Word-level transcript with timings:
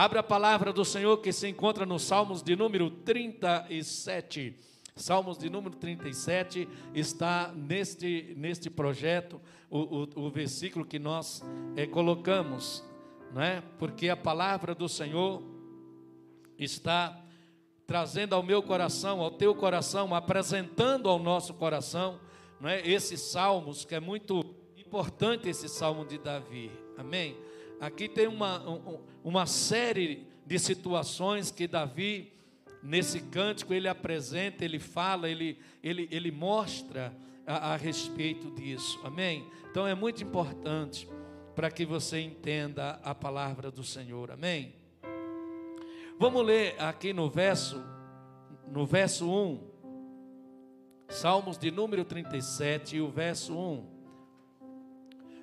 Abra 0.00 0.20
a 0.20 0.22
palavra 0.22 0.72
do 0.72 0.84
Senhor 0.84 1.16
que 1.16 1.32
se 1.32 1.48
encontra 1.48 1.84
nos 1.84 2.04
Salmos 2.04 2.40
de 2.40 2.54
número 2.54 2.88
37. 2.88 4.54
Salmos 4.94 5.36
de 5.36 5.50
número 5.50 5.74
37 5.74 6.68
está 6.94 7.52
neste, 7.52 8.32
neste 8.36 8.70
projeto, 8.70 9.40
o, 9.68 10.04
o, 10.04 10.26
o 10.26 10.30
versículo 10.30 10.84
que 10.84 11.00
nós 11.00 11.42
é, 11.74 11.84
colocamos, 11.84 12.84
não 13.34 13.42
é? 13.42 13.60
porque 13.76 14.08
a 14.08 14.16
palavra 14.16 14.72
do 14.72 14.88
Senhor 14.88 15.42
está 16.56 17.20
trazendo 17.84 18.36
ao 18.36 18.42
meu 18.44 18.62
coração, 18.62 19.20
ao 19.20 19.32
teu 19.32 19.52
coração, 19.52 20.14
apresentando 20.14 21.08
ao 21.08 21.18
nosso 21.18 21.54
coração, 21.54 22.20
não 22.60 22.68
é? 22.68 22.88
Esses 22.88 23.20
salmos, 23.20 23.84
que 23.84 23.96
é 23.96 24.00
muito 24.00 24.54
importante 24.76 25.48
esse 25.48 25.68
salmo 25.68 26.04
de 26.04 26.18
Davi, 26.18 26.70
amém? 26.96 27.36
Aqui 27.80 28.08
tem 28.08 28.26
uma, 28.26 28.62
uma 29.22 29.46
série 29.46 30.26
de 30.44 30.58
situações 30.58 31.50
que 31.50 31.68
Davi, 31.68 32.32
nesse 32.82 33.20
cântico, 33.20 33.72
ele 33.72 33.86
apresenta, 33.86 34.64
ele 34.64 34.78
fala, 34.78 35.28
ele, 35.28 35.58
ele, 35.82 36.08
ele 36.10 36.32
mostra 36.32 37.14
a, 37.46 37.74
a 37.74 37.76
respeito 37.76 38.50
disso, 38.50 39.00
amém? 39.04 39.48
Então 39.70 39.86
é 39.86 39.94
muito 39.94 40.22
importante 40.24 41.08
para 41.54 41.70
que 41.70 41.84
você 41.84 42.20
entenda 42.20 42.98
a 43.02 43.14
palavra 43.14 43.70
do 43.70 43.84
Senhor, 43.84 44.30
amém? 44.30 44.74
Vamos 46.18 46.44
ler 46.44 46.74
aqui 46.80 47.12
no 47.12 47.30
verso, 47.30 47.80
no 48.72 48.84
verso 48.84 49.30
1, 49.30 49.68
Salmos 51.08 51.56
de 51.56 51.70
número 51.70 52.04
37, 52.04 52.96
e 52.96 53.00
o 53.00 53.08
verso 53.08 53.56
1. 53.56 53.86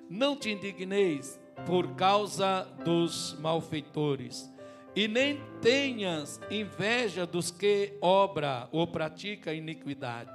Não 0.10 0.36
te 0.36 0.52
indigneis 0.52 1.40
por 1.66 1.96
causa 1.96 2.68
dos 2.84 3.36
malfeitores, 3.40 4.52
e 4.96 5.08
nem 5.08 5.42
tenhas 5.62 6.40
inveja 6.50 7.26
dos 7.26 7.52
que 7.52 7.98
obra 8.02 8.70
ou 8.72 8.88
pratica 8.88 9.54
iniquidade, 9.54 10.32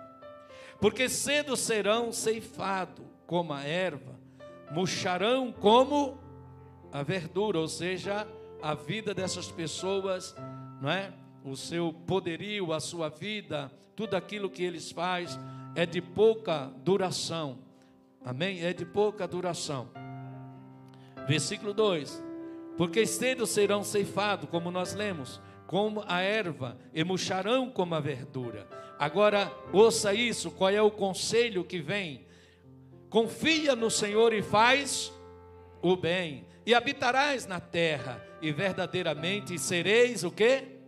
porque 0.80 1.08
cedo 1.08 1.56
serão 1.56 2.12
ceifados 2.12 3.04
como 3.27 3.52
a 3.52 3.62
erva, 3.62 4.18
murcharão 4.70 5.52
como 5.52 6.18
a 6.92 7.02
verdura, 7.02 7.58
ou 7.58 7.68
seja, 7.68 8.27
a 8.62 8.74
vida 8.74 9.14
dessas 9.14 9.50
pessoas, 9.50 10.34
não 10.80 10.90
é? 10.90 11.12
O 11.44 11.56
seu 11.56 11.92
poderio, 11.92 12.72
a 12.72 12.80
sua 12.80 13.08
vida, 13.08 13.70
tudo 13.96 14.14
aquilo 14.14 14.50
que 14.50 14.62
eles 14.62 14.90
fazem 14.90 15.40
é 15.74 15.86
de 15.86 16.02
pouca 16.02 16.70
duração. 16.84 17.58
Amém? 18.24 18.62
É 18.62 18.72
de 18.72 18.84
pouca 18.84 19.27
duração. 19.27 19.88
Versículo 21.31 21.73
2: 21.73 22.20
Porque 22.77 23.06
cedo 23.06 23.47
serão 23.47 23.84
ceifados, 23.84 24.50
como 24.50 24.69
nós 24.69 24.95
lemos, 24.95 25.41
como 25.64 26.03
a 26.09 26.20
erva, 26.20 26.77
e 26.92 27.05
murcharão 27.05 27.70
como 27.70 27.95
a 27.95 28.00
verdura. 28.00 28.67
Agora, 28.98 29.48
ouça 29.73 30.12
isso: 30.12 30.51
qual 30.51 30.70
é 30.70 30.83
o 30.83 30.91
conselho 30.91 31.62
que 31.62 31.78
vem? 31.78 32.27
Confia 33.08 33.77
no 33.77 33.89
Senhor 33.92 34.33
e 34.33 34.42
faz 34.42 35.12
o 35.81 35.95
bem, 35.95 36.45
e 36.67 36.75
habitarás 36.75 37.47
na 37.47 37.61
terra, 37.61 38.20
e 38.42 38.51
verdadeiramente 38.51 39.56
sereis 39.56 40.25
o 40.25 40.33
que? 40.33 40.80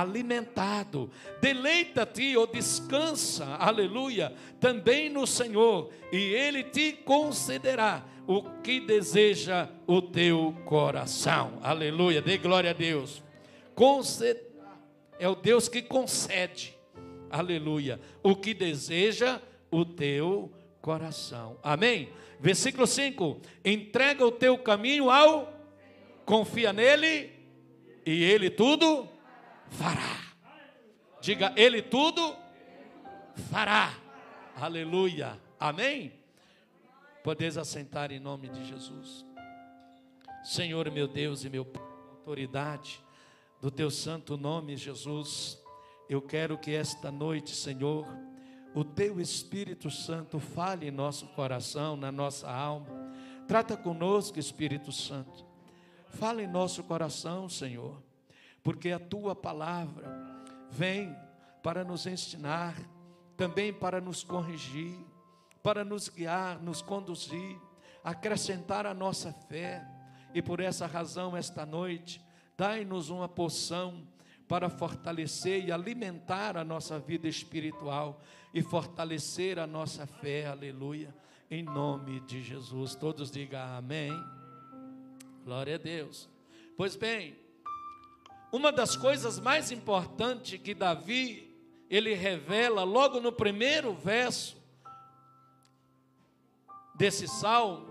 Alimentado. 0.00 1.08
Deleita-te 1.40 2.36
ou 2.36 2.48
descansa, 2.48 3.44
aleluia, 3.60 4.32
também 4.58 5.08
no 5.08 5.24
Senhor, 5.24 5.90
e 6.12 6.16
Ele 6.16 6.64
te 6.64 6.92
concederá 6.92 8.04
o 8.26 8.42
que 8.60 8.80
deseja 8.80 9.68
o 9.86 10.02
teu 10.02 10.56
coração. 10.64 11.58
Aleluia, 11.62 12.20
dê 12.20 12.36
glória 12.36 12.70
a 12.70 12.72
Deus. 12.72 13.22
É 15.18 15.28
o 15.28 15.36
Deus 15.36 15.68
que 15.68 15.80
concede, 15.80 16.76
aleluia, 17.30 18.00
o 18.22 18.34
que 18.34 18.52
deseja 18.52 19.40
o 19.70 19.84
teu 19.84 20.52
coração. 20.80 21.56
Amém? 21.62 22.08
Versículo 22.40 22.86
5: 22.86 23.40
entrega 23.64 24.26
o 24.26 24.32
teu 24.32 24.58
caminho 24.58 25.08
ao, 25.08 25.52
confia 26.24 26.72
nele, 26.72 27.30
e 28.04 28.24
ele 28.24 28.50
tudo 28.50 29.08
fará. 29.70 30.20
Diga, 31.20 31.52
ele 31.56 31.82
tudo 31.82 32.36
fará. 33.50 33.94
Aleluia. 34.56 35.40
Amém? 35.58 36.12
Podeis 37.22 37.56
assentar 37.56 38.12
em 38.12 38.20
nome 38.20 38.48
de 38.48 38.64
Jesus. 38.64 39.24
Senhor, 40.42 40.90
meu 40.90 41.08
Deus 41.08 41.44
e 41.44 41.48
meu 41.48 41.64
autoridade 42.24 43.02
do 43.60 43.70
teu 43.70 43.90
santo 43.90 44.36
nome, 44.36 44.76
Jesus, 44.76 45.58
eu 46.08 46.20
quero 46.20 46.56
que 46.58 46.70
esta 46.72 47.10
noite, 47.10 47.54
Senhor, 47.54 48.06
o 48.74 48.84
teu 48.84 49.20
Espírito 49.20 49.90
Santo 49.90 50.38
fale 50.40 50.88
em 50.88 50.90
nosso 50.90 51.26
coração, 51.28 51.96
na 51.96 52.10
nossa 52.10 52.50
alma. 52.50 52.86
Trata 53.46 53.76
conosco, 53.76 54.38
Espírito 54.38 54.90
Santo. 54.90 55.46
Fala 56.08 56.42
em 56.42 56.46
nosso 56.46 56.82
coração, 56.84 57.48
Senhor, 57.48 58.02
porque 58.64 58.90
a 58.90 58.98
tua 58.98 59.36
palavra 59.36 60.10
vem 60.70 61.16
para 61.62 61.84
nos 61.84 62.04
ensinar, 62.06 62.74
também 63.36 63.72
para 63.72 64.00
nos 64.00 64.24
corrigir 64.24 64.98
para 65.64 65.82
nos 65.82 66.10
guiar, 66.10 66.62
nos 66.62 66.82
conduzir, 66.82 67.58
acrescentar 68.04 68.84
a 68.84 68.92
nossa 68.92 69.32
fé. 69.32 69.82
E 70.34 70.42
por 70.42 70.60
essa 70.60 70.86
razão, 70.86 71.34
esta 71.34 71.64
noite, 71.64 72.22
dai-nos 72.54 73.08
uma 73.08 73.26
poção 73.26 74.06
para 74.46 74.68
fortalecer 74.68 75.64
e 75.64 75.72
alimentar 75.72 76.58
a 76.58 76.62
nossa 76.62 76.98
vida 76.98 77.26
espiritual 77.26 78.20
e 78.52 78.60
fortalecer 78.60 79.58
a 79.58 79.66
nossa 79.66 80.06
fé, 80.06 80.46
aleluia, 80.46 81.14
em 81.50 81.62
nome 81.62 82.20
de 82.20 82.42
Jesus. 82.42 82.94
Todos 82.94 83.30
digam 83.30 83.62
amém. 83.62 84.12
Glória 85.44 85.76
a 85.76 85.78
Deus. 85.78 86.28
Pois 86.76 86.94
bem, 86.94 87.34
uma 88.54 88.70
das 88.70 88.96
coisas 88.96 89.40
mais 89.40 89.72
importantes 89.72 90.60
que 90.60 90.74
Davi 90.74 91.52
ele 91.90 92.14
revela 92.14 92.84
logo 92.84 93.18
no 93.18 93.32
primeiro 93.32 93.92
verso 93.94 94.56
desse 96.94 97.26
salmo, 97.26 97.84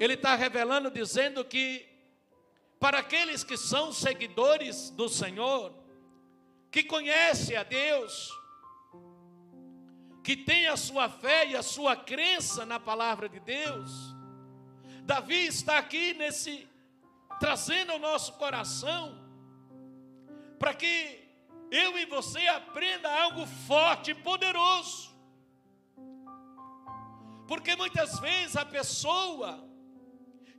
ele 0.00 0.14
está 0.14 0.34
revelando, 0.34 0.90
dizendo 0.90 1.44
que 1.44 1.86
para 2.80 3.00
aqueles 3.00 3.44
que 3.44 3.58
são 3.58 3.92
seguidores 3.92 4.88
do 4.88 5.06
Senhor, 5.06 5.70
que 6.70 6.82
conhecem 6.82 7.58
a 7.58 7.62
Deus, 7.62 8.30
que 10.24 10.34
tem 10.34 10.66
a 10.66 10.78
sua 10.78 11.10
fé 11.10 11.46
e 11.46 11.54
a 11.54 11.62
sua 11.62 11.94
crença 11.94 12.64
na 12.64 12.80
palavra 12.80 13.28
de 13.28 13.40
Deus, 13.40 13.90
Davi 15.02 15.46
está 15.46 15.76
aqui 15.76 16.14
nesse 16.14 16.66
trazendo 17.38 17.92
ao 17.92 17.98
nosso 17.98 18.32
coração 18.38 19.25
para 20.58 20.74
que 20.74 21.26
eu 21.70 21.98
e 21.98 22.06
você 22.06 22.46
aprenda 22.48 23.10
algo 23.22 23.46
forte 23.66 24.12
e 24.12 24.14
poderoso. 24.14 25.14
Porque 27.46 27.76
muitas 27.76 28.18
vezes 28.18 28.56
a 28.56 28.64
pessoa 28.64 29.64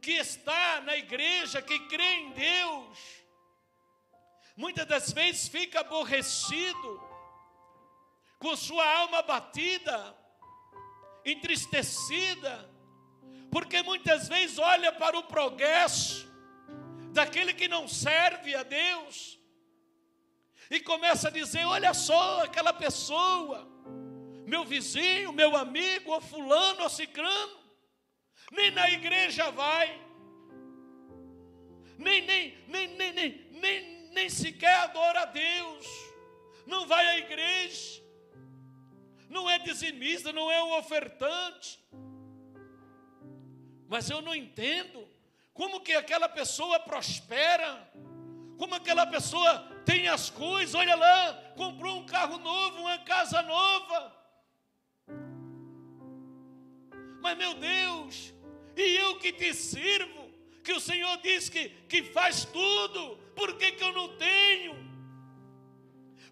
que 0.01 0.11
está 0.11 0.81
na 0.81 0.95
igreja, 0.95 1.61
que 1.61 1.79
crê 1.87 2.13
em 2.15 2.31
Deus, 2.31 2.97
muitas 4.55 4.85
das 4.85 5.11
vezes 5.11 5.47
fica 5.47 5.81
aborrecido, 5.81 7.07
com 8.39 8.55
sua 8.55 8.85
alma 8.99 9.21
batida, 9.21 10.15
entristecida, 11.25 12.69
porque 13.51 13.81
muitas 13.81 14.29
vezes 14.29 14.57
olha 14.59 14.91
para 14.91 15.17
o 15.17 15.23
progresso 15.23 16.27
daquele 17.11 17.53
que 17.53 17.67
não 17.67 17.87
serve 17.87 18.55
a 18.55 18.63
Deus 18.63 19.36
e 20.69 20.79
começa 20.79 21.27
a 21.27 21.31
dizer: 21.31 21.65
olha 21.65 21.93
só 21.93 22.43
aquela 22.43 22.73
pessoa 22.73 23.77
meu 24.47 24.63
vizinho, 24.63 25.33
meu 25.33 25.57
amigo, 25.57 26.09
ou 26.09 26.21
fulano, 26.21 26.83
ou 26.83 26.89
cicrano, 26.89 27.59
nem 28.49 28.71
na 28.71 28.89
igreja 28.89 29.51
vai, 29.51 30.01
nem, 31.97 32.21
nem, 32.21 32.57
nem, 32.65 32.87
nem, 32.95 33.11
nem, 33.11 33.47
nem, 33.51 34.09
nem 34.13 34.29
sequer 34.29 34.73
adora 34.75 35.23
a 35.23 35.25
Deus, 35.25 35.85
não 36.65 36.87
vai 36.87 37.05
à 37.05 37.17
igreja, 37.17 38.01
não 39.27 39.49
é 39.49 39.59
dizimista, 39.59 40.31
não 40.31 40.49
é 40.49 40.63
um 40.63 40.77
ofertante, 40.77 41.77
mas 43.89 44.09
eu 44.09 44.21
não 44.21 44.33
entendo 44.33 45.05
como 45.53 45.81
que 45.81 45.91
aquela 45.91 46.29
pessoa 46.29 46.79
prospera, 46.79 47.91
como 48.57 48.75
aquela 48.75 49.05
pessoa 49.05 49.76
tem 49.87 50.09
as 50.09 50.29
coisas, 50.29 50.75
olha 50.75 50.97
lá, 50.97 51.33
comprou 51.55 51.99
um 51.99 52.05
carro 52.05 52.37
novo, 52.39 52.81
uma 52.81 52.97
casa 52.99 53.41
nova, 53.41 54.13
mas 57.21 57.37
meu 57.37 57.53
Deus, 57.53 58.33
e 58.75 58.97
eu 58.97 59.17
que 59.17 59.31
te 59.31 59.53
sirvo, 59.53 60.29
que 60.61 60.73
o 60.73 60.79
Senhor 60.81 61.17
diz 61.23 61.47
que, 61.47 61.69
que 61.87 62.03
faz 62.03 62.43
tudo, 62.43 63.15
por 63.33 63.57
que, 63.57 63.71
que 63.71 63.83
eu 63.85 63.93
não 63.93 64.09
tenho? 64.17 64.75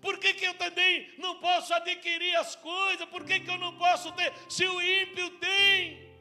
Por 0.01 0.19
que, 0.19 0.34
que 0.34 0.46
eu 0.46 0.54
também 0.56 1.10
não 1.18 1.40
posso 1.40 1.74
adquirir 1.74 2.36
as 2.36 2.58
coisas? 2.58 3.08
Por 3.08 3.24
que, 3.24 3.40
que 3.40 3.50
eu 3.50 3.58
não 3.58 3.78
posso 3.78 4.12
ter, 4.12 4.34
se 4.50 4.68
o 4.68 4.81
ímpio 4.81 5.30
tem? 5.40 6.13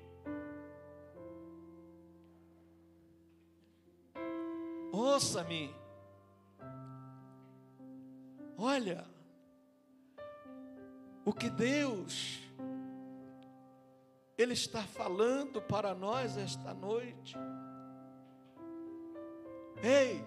Ouça-me. 4.93 5.84
Olha, 8.57 9.05
o 11.25 11.33
que 11.33 11.51
Deus 11.51 12.41
Ele 14.37 14.53
está 14.53 14.83
falando 14.83 15.63
para 15.63 15.95
nós 15.95 16.37
esta 16.37 16.75
noite. 16.75 17.37
Ei, 19.83 20.25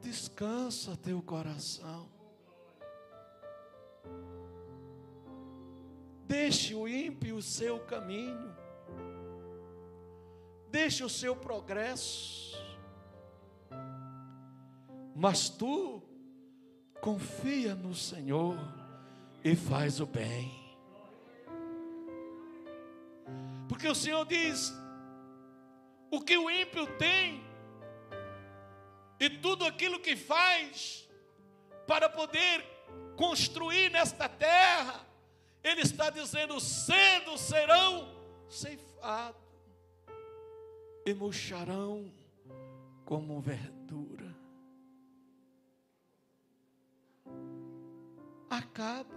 descansa 0.00 0.96
teu 0.96 1.20
coração. 1.22 2.08
Deixe 6.26 6.74
o 6.74 6.88
ímpio 6.88 7.36
o 7.36 7.42
seu 7.42 7.80
caminho. 7.80 8.54
Deixe 10.70 11.04
o 11.04 11.08
seu 11.08 11.36
progresso. 11.36 12.56
Mas 15.14 15.50
tu 15.50 16.02
confia 17.02 17.74
no 17.74 17.92
Senhor 17.92 18.56
e 19.42 19.56
faz 19.56 19.98
o 19.98 20.06
bem. 20.06 20.52
Porque 23.68 23.88
o 23.88 23.94
Senhor 23.94 24.24
diz: 24.24 24.72
o 26.12 26.20
que 26.20 26.38
o 26.38 26.48
ímpio 26.48 26.86
tem, 26.96 27.44
e 29.18 29.28
tudo 29.28 29.64
aquilo 29.64 29.98
que 29.98 30.14
faz 30.14 31.08
para 31.88 32.08
poder 32.08 32.64
construir 33.16 33.90
nesta 33.90 34.28
terra, 34.28 35.04
Ele 35.64 35.80
está 35.80 36.08
dizendo: 36.08 36.60
cedo 36.60 37.36
serão 37.36 38.14
ceifados 38.48 39.42
e 41.04 41.12
murcharão 41.12 42.12
como 43.04 43.40
verdura. 43.40 44.31
Acaba. 48.52 49.16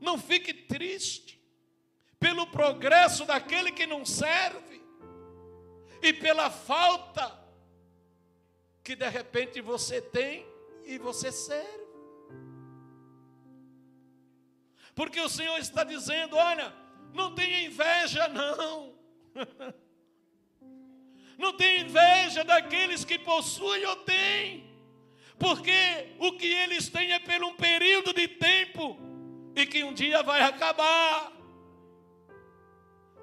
Não 0.00 0.16
fique 0.18 0.54
triste 0.54 1.38
pelo 2.18 2.46
progresso 2.46 3.26
daquele 3.26 3.70
que 3.70 3.86
não 3.86 4.02
serve 4.06 4.82
e 6.00 6.10
pela 6.10 6.48
falta 6.48 7.38
que 8.82 8.96
de 8.96 9.06
repente 9.10 9.60
você 9.60 10.00
tem 10.00 10.46
e 10.86 10.96
você 10.96 11.30
serve. 11.30 11.84
Porque 14.94 15.20
o 15.20 15.28
Senhor 15.28 15.58
está 15.58 15.84
dizendo: 15.84 16.34
olha, 16.34 16.74
não 17.12 17.34
tenha 17.34 17.66
inveja, 17.66 18.26
não. 18.28 18.94
Não 21.36 21.52
tenha 21.56 21.80
inveja 21.80 22.44
daqueles 22.44 23.04
que 23.04 23.18
possuem 23.18 23.84
ou 23.86 23.96
têm, 23.96 24.73
porque 25.38 26.14
o 26.18 26.32
que 26.32 26.46
eles 26.46 26.88
têm 26.88 27.12
é 27.12 27.18
por 27.18 27.42
um 27.44 27.54
período 27.54 28.12
de 28.12 28.28
tempo 28.28 28.98
e 29.54 29.66
que 29.66 29.84
um 29.84 29.92
dia 29.92 30.22
vai 30.22 30.42
acabar. 30.42 31.32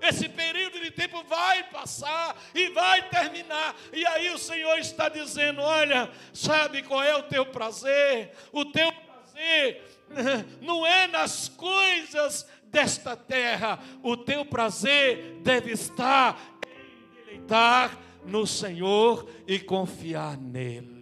Esse 0.01 0.27
período 0.27 0.79
de 0.79 0.89
tempo 0.89 1.23
vai 1.23 1.63
passar 1.69 2.35
e 2.55 2.69
vai 2.69 3.07
terminar. 3.09 3.75
E 3.93 4.05
aí 4.07 4.31
o 4.31 4.37
Senhor 4.37 4.77
está 4.79 5.07
dizendo: 5.07 5.61
Olha, 5.61 6.09
sabe 6.33 6.81
qual 6.81 7.03
é 7.03 7.15
o 7.15 7.23
teu 7.23 7.45
prazer? 7.45 8.31
O 8.51 8.65
teu 8.65 8.91
prazer 8.91 9.83
não 10.59 10.85
é 10.85 11.05
nas 11.07 11.49
coisas 11.49 12.47
desta 12.65 13.15
terra. 13.15 13.79
O 14.01 14.17
teu 14.17 14.43
prazer 14.43 15.39
deve 15.43 15.71
estar 15.71 16.39
em 16.67 17.25
deleitar 17.25 17.95
no 18.25 18.47
Senhor 18.47 19.29
e 19.45 19.59
confiar 19.59 20.35
nele. 20.35 21.00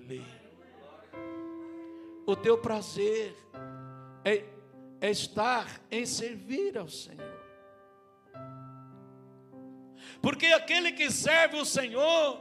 O 2.30 2.36
teu 2.36 2.60
prazer 2.60 3.36
é, 4.24 4.44
é 5.02 5.10
estar 5.10 5.66
em 5.90 6.06
servir 6.06 6.78
ao 6.78 6.88
Senhor. 6.88 7.42
Porque 10.22 10.46
aquele 10.46 10.92
que 10.92 11.10
serve 11.10 11.58
o 11.58 11.66
Senhor 11.66 12.40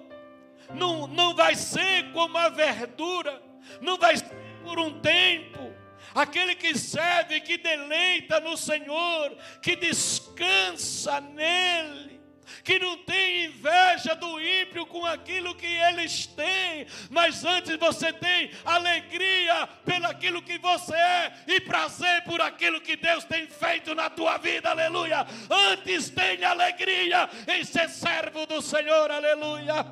não, 0.74 1.06
não 1.06 1.34
vai 1.34 1.54
ser 1.54 2.12
como 2.12 2.36
a 2.36 2.50
verdura, 2.50 3.42
não 3.80 3.96
vai 3.96 4.18
ser 4.18 4.28
por 4.62 4.78
um 4.78 5.00
tempo. 5.00 5.72
Aquele 6.14 6.54
que 6.54 6.76
serve, 6.76 7.40
que 7.40 7.56
deleita 7.56 8.40
no 8.40 8.58
Senhor, 8.58 9.38
que 9.62 9.74
descansa 9.74 11.18
nele, 11.18 12.17
que 12.62 12.78
não 12.78 12.96
tem 12.98 13.46
inveja 13.46 14.14
do 14.14 14.40
ímpio 14.40 14.86
com 14.86 15.04
aquilo 15.04 15.54
que 15.54 15.66
eles 15.66 16.26
têm, 16.26 16.86
mas 17.10 17.44
antes 17.44 17.76
você 17.76 18.12
tem 18.12 18.50
alegria 18.64 19.66
pelaquilo 19.84 20.42
que 20.42 20.58
você 20.58 20.94
é 20.94 21.32
e 21.46 21.60
prazer 21.60 22.24
por 22.24 22.40
aquilo 22.40 22.80
que 22.80 22.96
Deus 22.96 23.24
tem 23.24 23.46
feito 23.46 23.94
na 23.94 24.10
tua 24.10 24.38
vida, 24.38 24.70
aleluia. 24.70 25.26
Antes 25.50 26.10
tenha 26.10 26.50
alegria 26.50 27.28
em 27.46 27.64
ser 27.64 27.88
servo 27.88 28.46
do 28.46 28.60
Senhor, 28.60 29.10
aleluia. 29.10 29.86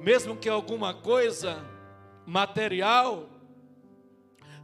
Mesmo 0.00 0.36
que 0.36 0.48
alguma 0.48 0.94
coisa 0.94 1.64
material 2.24 3.37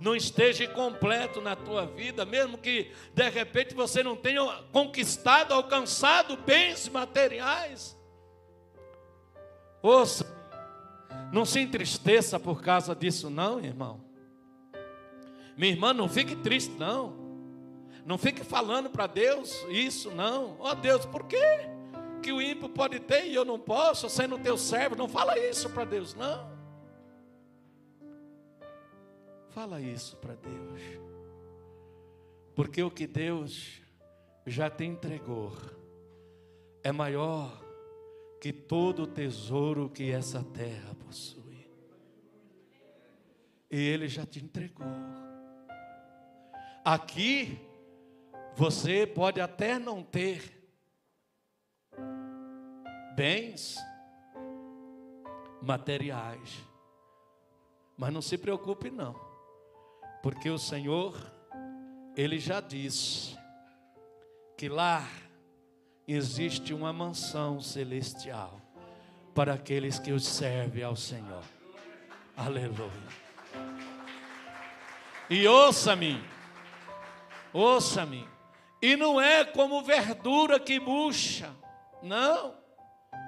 não 0.01 0.15
esteja 0.15 0.67
completo 0.69 1.41
na 1.41 1.57
tua 1.57 1.87
vida, 1.87 2.25
mesmo 2.25 2.59
que 2.59 2.93
de 3.13 3.29
repente 3.29 3.75
você 3.75 4.03
não 4.03 4.17
tenha 4.17 4.43
conquistado, 4.73 5.55
alcançado 5.55 6.37
bens 6.37 6.89
materiais. 6.89 7.97
Ouça, 9.83 10.27
não 11.33 11.45
se 11.45 11.61
entristeça 11.61 12.39
por 12.41 12.63
causa 12.63 12.95
disso, 12.95 13.29
não, 13.29 13.61
irmão. 13.61 14.01
Minha 15.57 15.73
irmã, 15.73 15.93
não 15.93 16.09
fique 16.09 16.35
triste, 16.37 16.73
não. 16.79 17.25
Não 18.05 18.19
fique 18.19 18.45
falando 18.45 18.91
para 18.91 19.07
Deus 19.07 19.65
isso, 19.69 20.11
não. 20.11 20.57
Ó 20.59 20.71
oh, 20.71 20.75
Deus, 20.75 21.07
por 21.07 21.25
quê? 21.25 21.69
Que 22.23 22.33
o 22.33 22.41
ímpio 22.41 22.69
pode 22.69 23.01
ter 23.01 23.27
e 23.27 23.35
eu 23.35 23.45
não 23.45 23.59
posso, 23.59 24.09
sendo 24.09 24.39
teu 24.39 24.59
servo. 24.59 24.97
Não 24.97 25.09
fala 25.09 25.39
isso 25.39 25.71
para 25.71 25.85
Deus, 25.85 26.15
não. 26.15 26.54
Fala 29.55 29.81
isso 29.81 30.17
para 30.17 30.35
Deus. 30.35 30.81
Porque 32.57 32.83
o 32.83 32.91
que 32.91 33.07
Deus 33.07 33.81
já 34.45 34.69
te 34.69 34.85
entregou 34.85 35.53
é 36.83 36.91
maior 36.91 37.63
que 38.41 38.53
todo 38.53 39.05
o 39.05 39.07
tesouro 39.07 39.89
que 39.89 40.11
essa 40.11 40.43
terra 40.43 40.93
possui. 40.97 41.71
E 43.71 43.81
Ele 43.81 44.09
já 44.09 44.27
te 44.27 44.45
entregou. 44.45 44.89
Aqui, 46.85 47.57
você 48.57 49.07
pode 49.07 49.41
até 49.41 49.79
não 49.79 50.03
ter 50.03 50.69
bens 53.15 53.77
materiais, 55.63 56.61
mas 57.97 58.13
não 58.13 58.21
se 58.21 58.37
preocupe 58.37 58.91
não. 58.91 59.34
Porque 60.25 60.49
o 60.49 60.57
Senhor, 60.57 61.15
Ele 62.17 62.39
já 62.39 62.59
disse 62.59 63.37
que 64.57 64.71
lá 64.71 65.07
existe 66.09 66.73
uma 66.73 66.95
mansão 66.95 67.61
celestial 67.61 68.59
para 69.35 69.53
aqueles 69.53 69.99
que 69.99 70.13
os 70.13 70.27
servem 70.27 70.83
ao 70.83 70.97
Senhor. 70.97 71.43
Aleluia. 72.35 72.91
E 75.29 75.47
ouça-me, 75.47 76.19
ouça-me, 77.53 78.27
e 78.81 78.97
não 78.97 79.21
é 79.21 79.45
como 79.45 79.83
verdura 79.83 80.59
que 80.59 80.81
murcha, 80.81 81.55
não, 82.03 82.57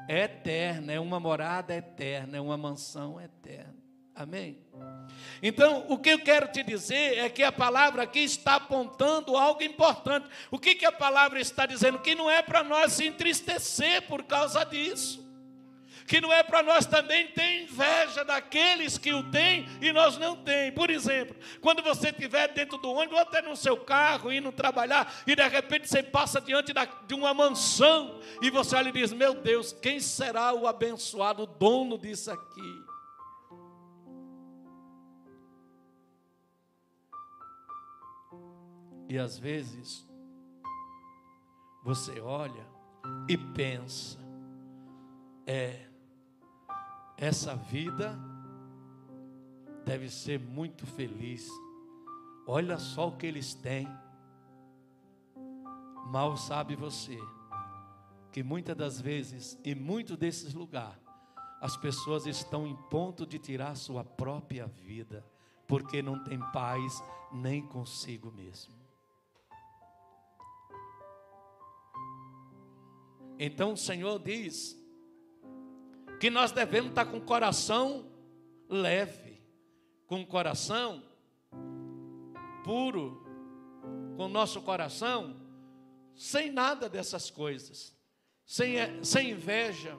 é 0.09 0.23
eterna, 0.23 0.95
é 0.95 0.99
uma 0.99 1.21
morada 1.21 1.75
eterna, 1.75 2.39
é 2.39 2.41
uma 2.41 2.57
mansão 2.57 3.21
eterna. 3.21 3.86
Amém? 4.17 4.59
Então, 5.43 5.85
o 5.91 5.99
que 5.99 6.09
eu 6.09 6.19
quero 6.19 6.49
te 6.49 6.63
dizer 6.63 7.19
é 7.19 7.29
que 7.29 7.43
a 7.43 7.53
palavra 7.53 8.03
aqui 8.03 8.21
está 8.21 8.55
apontando 8.55 9.37
algo 9.37 9.63
importante. 9.63 10.27
O 10.51 10.59
que, 10.59 10.75
que 10.75 10.87
a 10.87 10.93
palavra 10.93 11.39
está 11.39 11.67
dizendo? 11.67 11.99
Que 11.99 12.15
não 12.15 12.31
é 12.31 12.43
para 12.43 12.65
nós 12.65 12.95
se 12.95 13.07
entristecer 13.07 14.03
por 14.09 14.23
causa 14.23 14.65
disso. 14.65 15.27
que 16.07 16.21
não 16.21 16.33
é 16.33 16.41
para 16.43 16.63
nós 16.63 16.87
também 16.87 17.27
ter 17.27 17.65
inveja 17.65 18.25
daqueles 18.25 18.97
que 18.97 19.13
o 19.13 19.29
têm 19.29 19.67
e 19.81 19.93
nós 19.93 20.17
não 20.17 20.37
tem. 20.37 20.71
Por 20.71 20.89
exemplo, 20.89 21.35
quando 21.61 21.83
você 21.83 22.11
estiver 22.11 22.47
dentro 22.53 22.79
do 22.79 22.91
ônibus, 22.93 23.17
ou 23.17 23.23
até 23.23 23.43
no 23.43 23.57
seu 23.57 23.77
carro, 23.77 24.33
indo 24.33 24.53
trabalhar, 24.53 25.13
e 25.27 25.35
de 25.35 25.49
repente 25.49 25.89
você 25.89 26.05
passa 26.05 26.41
diante 26.41 26.73
da, 26.73 26.85
de 26.85 27.13
uma 27.13 27.35
mansão, 27.35 28.21
e 28.41 28.51
você 28.51 28.77
olha 28.77 28.91
e 28.91 28.93
diz: 28.93 29.13
Meu 29.13 29.35
Deus, 29.35 29.73
quem 29.73 29.99
será 29.99 30.55
o 30.55 30.69
abençoado, 30.69 31.43
o 31.43 31.47
dono 31.47 31.99
disso 31.99 32.31
aqui? 32.31 32.86
E 39.09 39.19
às 39.19 39.39
vezes, 39.39 40.07
você 41.83 42.21
olha 42.21 42.67
e 43.29 43.39
pensa, 43.39 44.19
é, 45.47 45.87
essa 47.17 47.55
vida 47.55 48.19
deve 49.85 50.11
ser 50.11 50.41
muito 50.41 50.85
feliz. 50.85 51.49
Olha 52.47 52.79
só 52.79 53.09
o 53.09 53.17
que 53.17 53.27
eles 53.27 53.55
têm. 53.55 53.89
Mal 56.09 56.37
sabe 56.37 56.75
você 56.75 57.19
que 58.33 58.43
muitas 58.43 58.77
das 58.77 59.01
vezes, 59.01 59.59
e 59.65 59.75
muito 59.75 60.17
desses 60.17 60.53
lugares, 60.53 61.01
as 61.61 61.77
pessoas 61.77 62.27
estão 62.27 62.67
em 62.67 62.77
ponto 62.91 63.27
de 63.27 63.39
tirar 63.39 63.75
sua 63.77 64.05
própria 64.05 64.67
vida, 64.67 65.25
porque 65.67 66.03
não 66.03 66.23
tem 66.23 66.39
paz 66.53 67.03
nem 67.33 67.67
consigo 67.67 68.31
mesmo. 68.31 68.86
Então 73.39 73.73
o 73.73 73.77
Senhor 73.77 74.19
diz 74.19 74.77
que 76.21 76.31
nós 76.31 76.53
devemos 76.53 76.91
estar 76.91 77.07
com 77.07 77.19
o 77.19 77.25
coração 77.25 78.11
leve, 78.69 79.43
com 80.07 80.23
o 80.23 80.27
coração 80.27 81.03
puro, 82.65 83.23
com 84.17 84.25
o 84.25 84.29
nosso 84.29 84.63
coração 84.63 85.47
sem 86.17 86.51
nada 86.51 86.89
dessas 86.89 87.31
coisas, 87.31 87.95
sem, 88.45 89.05
sem 89.05 89.31
inveja. 89.31 89.97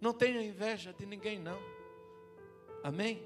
Não 0.00 0.12
tenha 0.12 0.40
inveja 0.42 0.92
de 0.92 1.04
ninguém, 1.04 1.38
não. 1.38 1.58
Amém? 2.82 3.22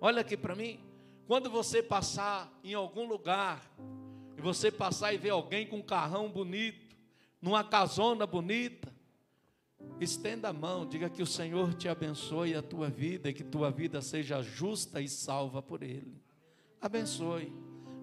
Olha 0.00 0.20
aqui 0.20 0.36
para 0.36 0.54
mim. 0.54 0.80
Quando 1.26 1.48
você 1.48 1.82
passar 1.82 2.52
em 2.62 2.74
algum 2.74 3.06
lugar 3.06 3.62
você 4.44 4.70
passar 4.70 5.14
e 5.14 5.16
ver 5.16 5.30
alguém 5.30 5.66
com 5.66 5.78
um 5.78 5.82
carrão 5.82 6.28
bonito, 6.28 6.94
numa 7.40 7.64
casona 7.64 8.26
bonita, 8.26 8.92
estenda 9.98 10.50
a 10.50 10.52
mão, 10.52 10.86
diga 10.86 11.08
que 11.08 11.22
o 11.22 11.26
Senhor 11.26 11.72
te 11.72 11.88
abençoe 11.88 12.54
a 12.54 12.60
tua 12.60 12.90
vida 12.90 13.30
e 13.30 13.32
que 13.32 13.42
tua 13.42 13.70
vida 13.70 14.02
seja 14.02 14.42
justa 14.42 15.00
e 15.00 15.08
salva 15.08 15.62
por 15.62 15.82
Ele. 15.82 16.22
Abençoe. 16.78 17.50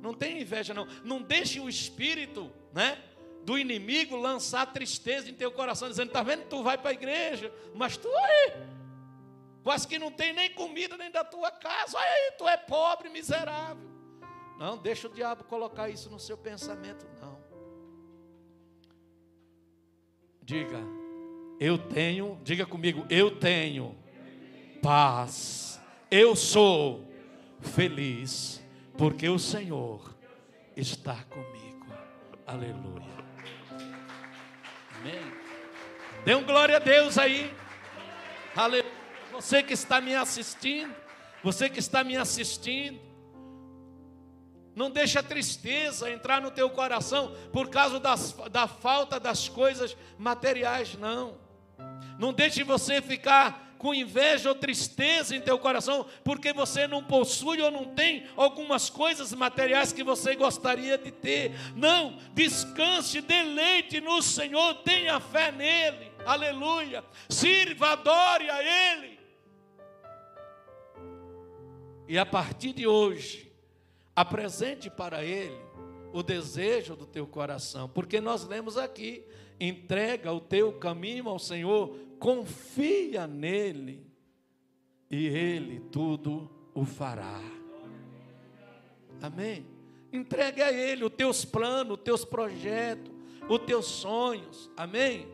Não 0.02 0.16
tenha 0.16 0.42
inveja, 0.42 0.74
não. 0.74 0.88
Não 1.04 1.22
deixe 1.22 1.60
o 1.60 1.70
espírito, 1.70 2.52
né? 2.74 3.00
Do 3.46 3.58
inimigo 3.58 4.16
lançar 4.16 4.66
tristeza 4.74 5.30
em 5.30 5.36
teu 5.36 5.52
coração, 5.52 5.90
dizendo: 5.90 6.08
Está 6.08 6.24
vendo? 6.24 6.46
Tu 6.46 6.64
vai 6.64 6.76
para 6.76 6.90
a 6.90 6.94
igreja, 6.94 7.54
mas 7.76 7.98
tu 7.98 8.08
aí, 8.08 8.54
quase 9.64 9.88
que 9.88 10.00
não 10.00 10.12
tem 10.12 10.34
nem 10.34 10.52
comida 10.56 10.98
nem 10.98 11.12
da 11.12 11.24
tua 11.24 11.52
casa, 11.52 12.00
aí, 12.00 12.32
tu 12.36 12.48
é 12.48 12.58
pobre, 12.58 13.10
miserável. 13.10 13.91
Não, 14.62 14.78
deixa 14.78 15.08
o 15.08 15.12
diabo 15.12 15.44
colocar 15.46 15.90
isso 15.90 16.08
no 16.12 16.20
seu 16.20 16.38
pensamento, 16.38 17.04
não. 17.20 17.36
Diga, 20.40 20.78
eu 21.60 21.80
tenho, 21.80 22.40
diga 22.44 22.64
comigo, 22.64 23.04
eu 23.10 23.40
tenho 23.40 23.98
paz, 24.80 25.82
eu 26.12 26.36
sou 26.36 27.12
feliz, 27.60 28.64
porque 29.00 29.28
o 29.28 29.40
Senhor 29.40 30.16
está 30.78 31.16
comigo. 31.24 31.88
Aleluia. 32.46 33.18
Amém. 34.96 35.34
Dê 36.24 36.36
um 36.36 36.46
glória 36.46 36.76
a 36.76 36.80
Deus 36.80 37.18
aí. 37.18 37.52
Aleluia. 38.56 38.94
Você 39.32 39.64
que 39.64 39.74
está 39.74 40.00
me 40.00 40.14
assistindo, 40.14 40.96
você 41.44 41.68
que 41.68 41.80
está 41.80 42.04
me 42.04 42.16
assistindo, 42.16 43.11
não 44.76 44.90
deixa 44.90 45.20
a 45.20 45.24
tristeza 45.24 46.10
entrar 46.10 46.42
no 46.42 46.52
teu 46.52 46.70
coração 46.70 47.36
por 47.52 47.70
causa 47.70 48.00
das, 48.00 48.34
da 48.52 48.68
falta 48.68 49.20
das 49.20 49.50
coisas 49.50 49.96
materiais, 50.18 50.96
não. 50.96 51.38
Não 52.18 52.32
deixe 52.32 52.64
você 52.64 53.02
ficar 53.02 53.76
com 53.78 53.96
inveja 53.96 54.50
ou 54.50 54.54
tristeza 54.54 55.36
em 55.36 55.42
teu 55.42 55.58
coração 55.58 56.06
porque 56.24 56.54
você 56.54 56.88
não 56.88 57.04
possui 57.04 57.60
ou 57.60 57.72
não 57.72 57.96
tem 57.96 58.28
algumas 58.38 58.92
coisas 58.92 59.34
materiais 59.34 59.92
que 59.92 60.04
você 60.04 60.36
gostaria 60.36 60.98
de 61.00 61.12
ter. 61.12 61.52
Não, 61.76 62.20
descanse, 62.34 63.22
deleite 63.22 64.00
no 64.00 64.22
Senhor, 64.22 64.76
tenha 64.84 65.20
fé 65.20 65.52
nele. 65.52 66.12
Aleluia. 66.26 67.04
Sirva, 67.28 67.94
adore 67.94 68.50
a 68.50 68.64
ele. 68.64 69.20
E 72.08 72.20
a 72.20 72.26
partir 72.26 72.74
de 72.74 72.86
hoje, 72.86 73.51
Apresente 74.16 74.90
para 74.90 75.24
Ele 75.24 75.58
o 76.14 76.22
desejo 76.22 76.96
do 76.96 77.06
teu 77.06 77.26
coração, 77.26 77.88
porque 77.88 78.20
nós 78.20 78.46
lemos 78.46 78.78
aqui: 78.78 79.24
entrega 79.60 80.32
o 80.32 80.40
teu 80.40 80.74
caminho 80.74 81.30
ao 81.30 81.40
Senhor, 81.40 81.96
confia 82.20 83.26
nele, 83.26 84.06
e 85.10 85.28
Ele 85.28 85.80
tudo 85.92 86.50
o 86.74 86.86
fará. 86.86 87.42
Amém? 89.22 89.66
Entregue 90.12 90.62
a 90.62 90.72
Ele 90.72 91.06
os 91.06 91.14
teus 91.14 91.46
planos, 91.46 91.98
os 91.98 92.04
teus 92.04 92.26
projetos, 92.26 93.12
os 93.48 93.60
teus 93.60 93.86
sonhos. 93.86 94.70
Amém? 94.76 95.28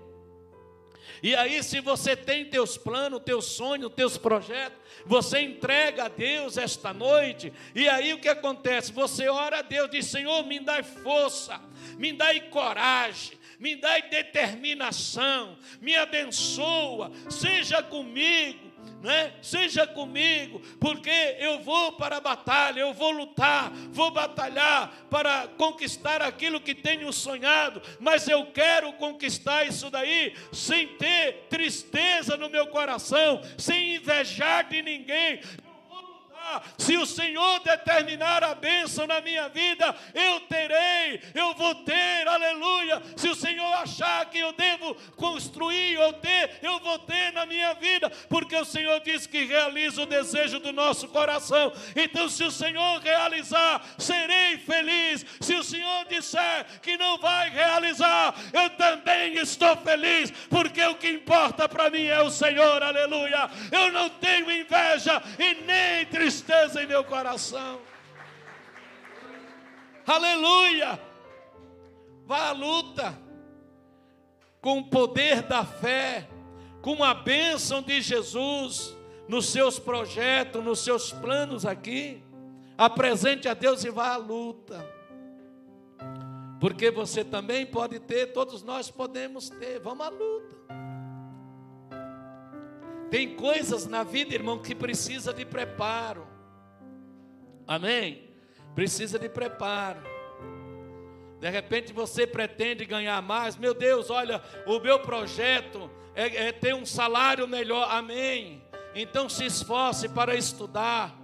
E 1.21 1.35
aí, 1.35 1.63
se 1.63 1.79
você 1.79 2.15
tem 2.15 2.45
teus 2.45 2.77
planos, 2.77 3.21
teus 3.23 3.45
sonhos, 3.45 3.91
teus 3.93 4.17
projetos, 4.17 4.77
você 5.05 5.41
entrega 5.41 6.05
a 6.05 6.07
Deus 6.07 6.57
esta 6.57 6.93
noite, 6.93 7.51
e 7.73 7.87
aí 7.87 8.13
o 8.13 8.19
que 8.19 8.29
acontece? 8.29 8.91
Você 8.91 9.27
ora 9.27 9.59
a 9.59 9.61
Deus, 9.61 9.89
diz: 9.89 10.05
Senhor, 10.05 10.43
me 10.45 10.59
dá 10.59 10.83
força, 10.83 11.59
me 11.97 12.13
dá 12.13 12.27
coragem, 12.49 13.37
me 13.59 13.75
dá 13.75 13.97
determinação, 13.99 15.57
me 15.81 15.95
abençoa, 15.95 17.11
seja 17.29 17.81
comigo 17.81 18.66
né? 19.01 19.33
Seja 19.41 19.85
comigo, 19.85 20.61
porque 20.79 21.35
eu 21.39 21.59
vou 21.59 21.93
para 21.93 22.17
a 22.17 22.21
batalha, 22.21 22.81
eu 22.81 22.93
vou 22.93 23.11
lutar, 23.11 23.71
vou 23.91 24.11
batalhar 24.11 24.91
para 25.09 25.47
conquistar 25.57 26.21
aquilo 26.21 26.59
que 26.59 26.73
tenho 26.73 27.11
sonhado, 27.13 27.81
mas 27.99 28.27
eu 28.27 28.45
quero 28.47 28.91
conquistar 28.93 29.65
isso 29.65 29.89
daí 29.89 30.33
sem 30.51 30.87
ter 30.87 31.47
tristeza 31.49 32.35
no 32.37 32.49
meu 32.49 32.67
coração, 32.67 33.41
sem 33.57 33.95
invejar 33.95 34.67
de 34.67 34.81
ninguém, 34.81 35.41
se 36.77 36.95
o 36.97 37.05
Senhor 37.05 37.59
determinar 37.59 38.43
a 38.43 38.55
bênção 38.55 39.05
na 39.05 39.21
minha 39.21 39.49
vida, 39.49 39.95
eu 40.13 40.39
terei, 40.41 41.21
eu 41.33 41.53
vou 41.53 41.75
ter, 41.75 42.27
aleluia. 42.27 43.01
Se 43.15 43.27
o 43.27 43.35
Senhor 43.35 43.73
achar 43.75 44.25
que 44.25 44.39
eu 44.39 44.53
devo 44.53 44.95
construir 45.15 45.97
ou 45.99 46.13
ter, 46.13 46.59
eu 46.61 46.79
vou 46.79 46.99
ter 46.99 47.31
na 47.33 47.45
minha 47.45 47.73
vida, 47.73 48.09
porque 48.29 48.55
o 48.55 48.65
Senhor 48.65 48.99
diz 49.01 49.27
que 49.27 49.45
realiza 49.45 50.03
o 50.03 50.05
desejo 50.05 50.59
do 50.59 50.71
nosso 50.71 51.07
coração. 51.09 51.71
Então, 51.95 52.29
se 52.29 52.43
o 52.43 52.51
Senhor 52.51 52.99
realizar, 52.99 53.85
serei 53.97 54.57
feliz. 54.57 55.25
Se 55.41 55.53
o 55.55 55.63
Senhor 55.63 56.05
disser 56.05 56.65
que 56.81 56.97
não 56.97 57.17
vai 57.17 57.49
realizar, 57.49 58.35
eu 58.53 58.69
também 58.71 59.35
estou 59.35 59.75
feliz, 59.77 60.31
porque 60.49 60.83
o 60.85 60.95
que 60.95 61.09
importa 61.09 61.67
para 61.67 61.89
mim 61.89 62.05
é 62.05 62.21
o 62.21 62.29
Senhor, 62.29 62.81
aleluia. 62.81 63.49
Eu 63.71 63.91
não 63.91 64.09
tenho 64.09 64.49
inveja 64.51 65.21
e 65.37 65.55
nem 65.65 66.05
tristeza 66.05 66.36
tristeza 66.37 66.83
em 66.83 66.87
meu 66.87 67.03
coração. 67.03 67.79
Aleluia! 70.05 70.99
Vá 72.25 72.49
à 72.49 72.51
luta 72.51 73.17
com 74.61 74.79
o 74.79 74.83
poder 74.85 75.41
da 75.43 75.65
fé, 75.65 76.27
com 76.81 77.03
a 77.03 77.13
bênção 77.13 77.81
de 77.81 78.01
Jesus 78.01 78.95
nos 79.27 79.47
seus 79.47 79.79
projetos, 79.79 80.63
nos 80.63 80.79
seus 80.79 81.11
planos 81.11 81.65
aqui. 81.65 82.21
Apresente 82.77 83.47
a 83.47 83.53
Deus 83.53 83.83
e 83.83 83.89
vá 83.89 84.13
à 84.13 84.17
luta. 84.17 84.85
Porque 86.59 86.91
você 86.91 87.23
também 87.23 87.65
pode 87.65 87.99
ter, 87.99 88.27
todos 88.27 88.61
nós 88.61 88.91
podemos 88.91 89.49
ter. 89.49 89.79
Vamos 89.79 90.05
à 90.05 90.09
luta. 90.09 90.57
Tem 93.09 93.35
coisas 93.35 93.87
na 93.87 94.03
vida, 94.03 94.33
irmão, 94.33 94.59
que 94.59 94.75
precisa 94.75 95.33
de 95.33 95.45
preparo. 95.45 96.26
Amém? 97.67 98.23
Precisa 98.73 99.19
de 99.19 99.27
preparo. 99.27 99.99
De 101.39 101.49
repente 101.49 101.93
você 101.93 102.25
pretende 102.25 102.85
ganhar 102.85 103.21
mais. 103.21 103.55
Meu 103.55 103.73
Deus, 103.73 104.09
olha, 104.09 104.41
o 104.65 104.79
meu 104.79 104.99
projeto 104.99 105.89
é, 106.15 106.47
é 106.47 106.51
ter 106.51 106.73
um 106.73 106.85
salário 106.85 107.47
melhor. 107.47 107.87
Amém. 107.91 108.63
Então 108.95 109.29
se 109.29 109.45
esforce 109.45 110.09
para 110.09 110.35
estudar, 110.35 111.15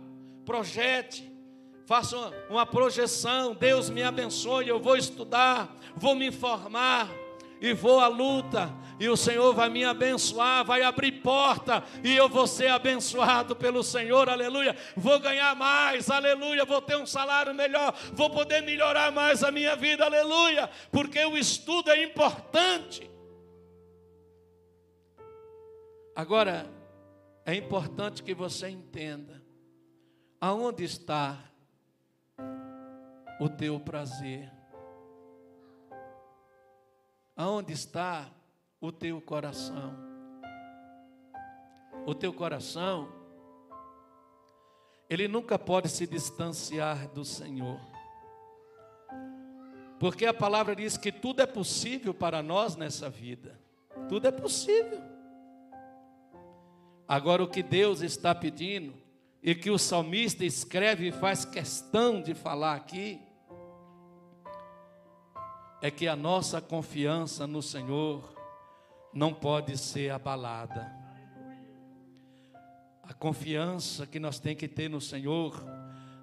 projete, 0.45 1.31
faça 1.85 2.15
uma, 2.15 2.33
uma 2.49 2.65
projeção. 2.65 3.55
Deus 3.55 3.89
me 3.89 4.03
abençoe. 4.03 4.67
Eu 4.67 4.79
vou 4.79 4.95
estudar, 4.95 5.75
vou 5.95 6.13
me 6.13 6.27
informar 6.27 7.09
e 7.59 7.73
vou 7.73 7.99
à 7.99 8.07
luta, 8.07 8.71
e 9.03 9.09
o 9.09 9.17
Senhor 9.17 9.53
vai 9.53 9.69
me 9.69 9.83
abençoar, 9.83 10.63
vai 10.63 10.81
abrir 10.81 11.11
porta, 11.21 11.83
e 12.01 12.15
eu 12.15 12.29
vou 12.29 12.47
ser 12.47 12.67
abençoado 12.69 13.53
pelo 13.53 13.83
Senhor, 13.83 14.29
aleluia. 14.29 14.77
Vou 14.95 15.19
ganhar 15.19 15.53
mais, 15.57 16.09
aleluia. 16.09 16.63
Vou 16.63 16.81
ter 16.81 16.95
um 16.95 17.05
salário 17.05 17.53
melhor, 17.53 17.93
vou 18.13 18.29
poder 18.29 18.61
melhorar 18.61 19.11
mais 19.11 19.43
a 19.43 19.51
minha 19.51 19.75
vida, 19.75 20.05
aleluia, 20.05 20.69
porque 20.89 21.19
o 21.25 21.37
estudo 21.37 21.91
é 21.91 22.01
importante. 22.01 23.11
Agora, 26.15 26.65
é 27.45 27.53
importante 27.55 28.23
que 28.23 28.33
você 28.33 28.69
entenda 28.69 29.43
aonde 30.39 30.85
está 30.85 31.37
o 33.37 33.49
teu 33.49 33.81
prazer. 33.81 34.49
Aonde 37.35 37.73
está 37.73 38.31
o 38.83 38.91
teu 38.91 39.21
coração? 39.21 39.95
O 42.05 42.13
teu 42.13 42.33
coração, 42.33 43.07
ele 45.09 45.25
nunca 45.25 45.57
pode 45.57 45.87
se 45.87 46.05
distanciar 46.05 47.07
do 47.07 47.23
Senhor. 47.23 47.79
Porque 49.97 50.25
a 50.25 50.33
palavra 50.33 50.75
diz 50.75 50.97
que 50.97 51.13
tudo 51.13 51.41
é 51.41 51.45
possível 51.45 52.13
para 52.13 52.43
nós 52.43 52.75
nessa 52.75 53.09
vida. 53.09 53.57
Tudo 54.09 54.27
é 54.27 54.31
possível. 54.31 55.01
Agora, 57.07 57.41
o 57.41 57.47
que 57.47 57.63
Deus 57.63 58.01
está 58.01 58.35
pedindo, 58.35 58.93
e 59.41 59.55
que 59.55 59.71
o 59.71 59.77
salmista 59.77 60.43
escreve 60.43 61.07
e 61.07 61.11
faz 61.13 61.45
questão 61.45 62.21
de 62.21 62.33
falar 62.33 62.75
aqui, 62.75 63.21
é 65.81 65.89
que 65.89 66.05
a 66.05 66.17
nossa 66.17 66.59
confiança 66.59 67.47
no 67.47 67.61
Senhor 67.61 68.32
não 69.13 69.33
pode 69.33 69.77
ser 69.77 70.11
abalada. 70.11 70.91
A 73.03 73.13
confiança 73.13 74.07
que 74.07 74.19
nós 74.19 74.39
temos 74.39 74.59
que 74.59 74.67
ter 74.67 74.89
no 74.89 75.01
Senhor 75.01 75.63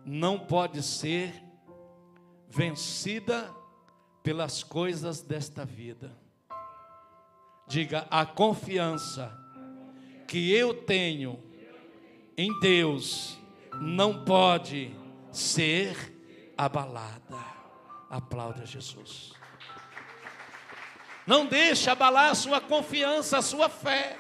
não 0.05 0.39
pode 0.39 0.83
ser 0.83 1.35
vencida 2.49 3.55
pelas 4.23 4.63
coisas 4.63 5.23
desta 5.23 5.65
vida. 5.65 6.11
Diga, 7.67 8.07
a 8.11 8.27
confiança 8.27 9.33
que 10.27 10.53
eu 10.53 10.75
tenho 10.75 11.39
em 12.37 12.59
Deus 12.61 13.39
não 13.81 14.25
pode 14.25 14.91
ser 15.31 15.95
abalada. 16.57 17.39
Aplauda 18.09 18.67
Jesus. 18.67 19.40
Não 21.31 21.47
deixe 21.47 21.89
abalar 21.89 22.33
a 22.33 22.35
sua 22.35 22.61
confiança, 22.61 23.39
a 23.39 23.43
sua 23.43 23.69
fé, 23.69 24.17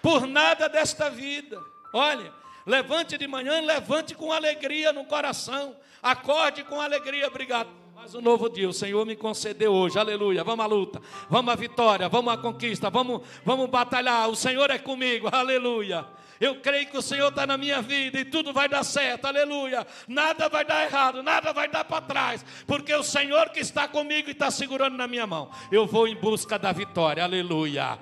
por 0.00 0.26
nada 0.26 0.66
desta 0.66 1.10
vida. 1.10 1.60
Olha, 1.92 2.32
levante 2.64 3.18
de 3.18 3.26
manhã, 3.26 3.60
levante 3.60 4.14
com 4.14 4.32
alegria 4.32 4.90
no 4.90 5.04
coração, 5.04 5.76
acorde 6.02 6.64
com 6.64 6.80
alegria, 6.80 7.26
obrigado. 7.26 7.68
Mais 7.94 8.14
um 8.14 8.22
novo 8.22 8.48
dia, 8.48 8.66
o 8.66 8.72
Senhor 8.72 9.04
me 9.04 9.14
concedeu 9.14 9.70
hoje, 9.70 9.98
aleluia. 9.98 10.42
Vamos 10.42 10.64
à 10.64 10.66
luta, 10.66 11.02
vamos 11.28 11.52
à 11.52 11.56
vitória, 11.56 12.08
vamos 12.08 12.32
à 12.32 12.38
conquista, 12.38 12.88
vamos, 12.88 13.20
vamos 13.44 13.68
batalhar. 13.68 14.30
O 14.30 14.34
Senhor 14.34 14.70
é 14.70 14.78
comigo, 14.78 15.28
aleluia. 15.30 16.06
Eu 16.42 16.56
creio 16.56 16.88
que 16.88 16.98
o 16.98 17.02
Senhor 17.02 17.28
está 17.28 17.46
na 17.46 17.56
minha 17.56 17.80
vida 17.80 18.18
e 18.18 18.24
tudo 18.24 18.52
vai 18.52 18.68
dar 18.68 18.82
certo, 18.82 19.26
aleluia. 19.26 19.86
Nada 20.08 20.48
vai 20.48 20.64
dar 20.64 20.84
errado, 20.84 21.22
nada 21.22 21.52
vai 21.52 21.68
dar 21.68 21.84
para 21.84 22.00
trás, 22.00 22.44
porque 22.66 22.92
o 22.92 23.04
Senhor 23.04 23.50
que 23.50 23.60
está 23.60 23.86
comigo 23.86 24.28
e 24.28 24.32
está 24.32 24.50
segurando 24.50 24.96
na 24.96 25.06
minha 25.06 25.24
mão. 25.24 25.52
Eu 25.70 25.86
vou 25.86 26.08
em 26.08 26.16
busca 26.16 26.58
da 26.58 26.72
vitória, 26.72 27.22
aleluia. 27.22 27.96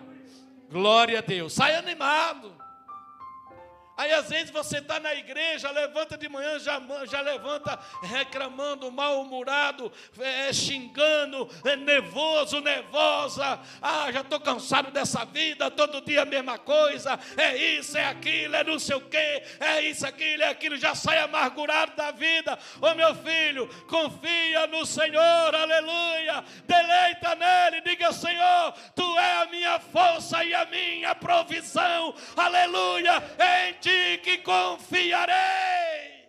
Glória 0.71 1.19
a 1.19 1.21
Deus. 1.23 1.53
Sai 1.53 1.75
animado. 1.75 2.60
Aí 4.01 4.15
às 4.15 4.31
vezes 4.31 4.51
você 4.51 4.79
está 4.79 4.99
na 4.99 5.15
igreja, 5.15 5.71
levanta 5.71 6.17
de 6.17 6.27
manhã, 6.27 6.59
já, 6.59 6.81
já 7.05 7.21
levanta 7.21 7.79
reclamando, 8.03 8.91
mal-humorado, 8.91 9.93
é, 10.19 10.51
xingando, 10.55 11.47
é, 11.67 11.77
nervoso, 11.77 12.63
nervosa. 12.63 13.61
Ah, 13.83 14.11
já 14.11 14.23
estou 14.23 14.41
cansado 14.41 14.91
dessa 14.91 15.27
vida, 15.27 15.71
todo 15.71 16.01
dia 16.01 16.23
a 16.23 16.25
mesma 16.25 16.57
coisa. 16.57 17.21
É 17.37 17.55
isso, 17.55 17.99
é 17.99 18.07
aquilo, 18.07 18.57
é 18.57 18.65
não 18.65 18.79
sei 18.79 18.97
o 18.97 19.03
quê, 19.03 19.43
é 19.61 19.83
isso, 19.83 20.07
aquilo, 20.07 20.45
é 20.45 20.49
aquilo. 20.49 20.79
Já 20.79 20.95
sai 20.95 21.19
amargurado 21.19 21.95
da 21.95 22.11
vida. 22.11 22.59
Ô 22.81 22.95
meu 22.95 23.15
filho, 23.17 23.69
confia 23.87 24.67
no 24.69 24.87
Senhor, 24.87 25.55
aleluia. 25.55 26.43
Deleita 26.65 27.35
nele, 27.35 27.83
diga: 27.83 28.15
Senhor, 28.15 28.73
tu 28.97 29.19
é 29.19 29.43
a 29.43 29.47
minha 29.51 29.79
força 29.79 30.43
e 30.43 30.55
a 30.55 30.65
minha 30.65 31.15
provisão, 31.15 32.15
aleluia. 32.35 33.23
Em 33.39 33.75
ti 33.75 33.90
ti 33.91 34.19
que 34.19 34.39
confiarei. 34.39 36.29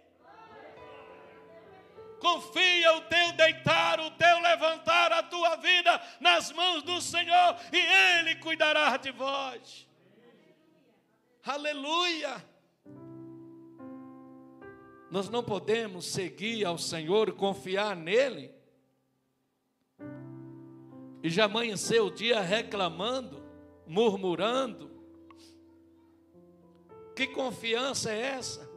Confia 2.20 2.94
o 2.98 3.02
teu 3.02 3.32
deitar, 3.34 4.00
o 4.00 4.12
teu 4.12 4.40
levantar, 4.40 5.12
a 5.12 5.24
tua 5.24 5.56
vida 5.56 6.02
nas 6.20 6.52
mãos 6.52 6.84
do 6.84 7.02
Senhor 7.02 7.56
e 7.72 7.78
Ele 7.78 8.36
cuidará 8.36 8.96
de 8.98 9.12
vós. 9.12 9.88
Aleluia. 11.44 12.46
Nós 15.10 15.30
não 15.30 15.44
podemos 15.44 16.06
seguir 16.06 16.64
ao 16.64 16.78
Senhor 16.78 17.30
e 17.30 17.34
confiar 17.34 17.96
nele 17.96 18.54
e 21.24 21.30
já 21.30 21.46
amanhecer 21.46 22.02
o 22.02 22.10
dia 22.10 22.40
reclamando, 22.40 23.44
murmurando, 23.86 24.91
que 27.16 27.28
confiança 27.28 28.12
é 28.12 28.20
essa? 28.38 28.72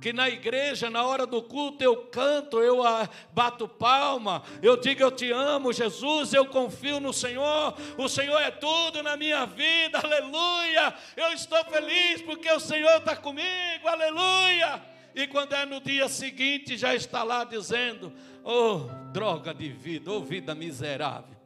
Que 0.00 0.12
na 0.12 0.28
igreja, 0.28 0.88
na 0.88 1.04
hora 1.04 1.26
do 1.26 1.42
culto, 1.42 1.82
eu 1.82 2.06
canto, 2.06 2.62
eu 2.62 2.84
ah, 2.86 3.08
bato 3.32 3.66
palma, 3.66 4.44
eu 4.62 4.76
digo 4.76 5.02
eu 5.02 5.10
te 5.10 5.32
amo, 5.32 5.72
Jesus, 5.72 6.32
eu 6.32 6.46
confio 6.46 7.00
no 7.00 7.12
Senhor, 7.12 7.74
o 7.96 8.08
Senhor 8.08 8.40
é 8.40 8.50
tudo 8.50 9.02
na 9.02 9.16
minha 9.16 9.44
vida, 9.44 9.98
aleluia. 9.98 10.94
Eu 11.16 11.32
estou 11.32 11.64
feliz 11.64 12.22
porque 12.22 12.50
o 12.50 12.60
Senhor 12.60 12.98
está 12.98 13.16
comigo, 13.16 13.88
aleluia. 13.88 14.80
E 15.14 15.26
quando 15.26 15.54
é 15.54 15.66
no 15.66 15.80
dia 15.80 16.08
seguinte, 16.08 16.76
já 16.76 16.94
está 16.94 17.24
lá 17.24 17.42
dizendo: 17.42 18.12
Oh, 18.44 18.88
droga 19.12 19.52
de 19.52 19.68
vida, 19.68 20.12
oh 20.12 20.20
vida 20.20 20.54
miserável. 20.54 21.37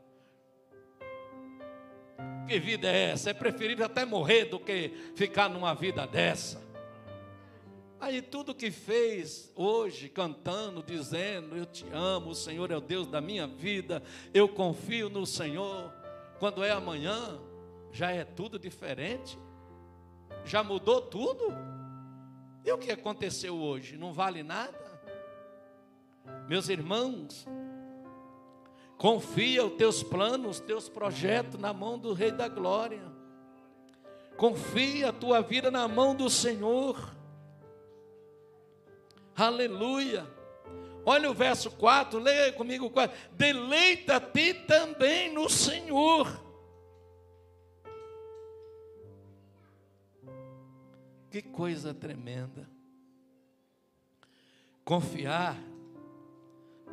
Que 2.47 2.59
vida 2.59 2.89
é 2.89 3.11
essa? 3.11 3.31
É 3.31 3.35
preferível 3.35 3.87
até 3.87 4.05
morrer 4.05 4.47
do 4.47 4.59
que 4.59 4.91
ficar 5.15 5.49
numa 5.49 5.75
vida 5.75 6.07
dessa. 6.07 6.61
Aí 8.01 8.21
tudo 8.21 8.53
que 8.53 8.71
fez 8.71 9.53
hoje, 9.55 10.09
cantando, 10.09 10.83
dizendo: 10.83 11.57
Eu 11.57 11.65
te 11.65 11.87
amo, 11.93 12.31
o 12.31 12.35
Senhor 12.35 12.71
é 12.73 12.77
o 12.77 12.81
Deus 12.81 13.07
da 13.07 13.21
minha 13.21 13.47
vida, 13.47 14.03
eu 14.35 14.49
confio 14.49 15.09
no 15.09 15.25
Senhor. 15.25 15.93
Quando 16.41 16.65
é 16.65 16.73
amanhã, 16.73 17.41
já 17.93 18.11
é 18.11 18.25
tudo 18.25 18.59
diferente, 18.59 19.39
já 20.45 20.65
mudou 20.65 21.01
tudo. 21.01 21.47
E 22.65 22.73
o 22.73 22.79
que 22.79 22.91
aconteceu 22.91 23.57
hoje? 23.57 23.97
Não 23.97 24.13
vale 24.13 24.43
nada? 24.43 24.83
Meus 26.49 26.69
irmãos, 26.69 27.47
Confia 29.03 29.65
os 29.65 29.73
teus 29.73 30.01
planos, 30.01 30.59
os 30.59 30.61
teus 30.61 30.89
projetos 30.89 31.59
na 31.59 31.73
mão 31.73 31.99
do 31.99 32.13
Rei 32.13 32.31
da 32.31 32.47
Glória. 32.47 33.03
Confia 34.37 35.09
a 35.09 35.13
tua 35.13 35.43
vida 35.43 35.73
na 35.73 35.89
mão 35.89 36.15
do 36.15 36.31
Senhor. 36.31 37.13
Aleluia. 39.35 40.25
Olha 41.05 41.29
o 41.29 41.35
verso 41.35 41.69
4, 41.73 42.17
leia 42.21 42.53
comigo 42.53 42.87
o 42.87 42.91
4. 42.91 43.17
Deleita-te 43.33 44.55
também 44.55 45.35
no 45.35 45.51
Senhor. 45.51 46.41
Que 51.29 51.43
coisa 51.43 51.93
tremenda. 51.93 52.71
Confiar, 54.85 55.59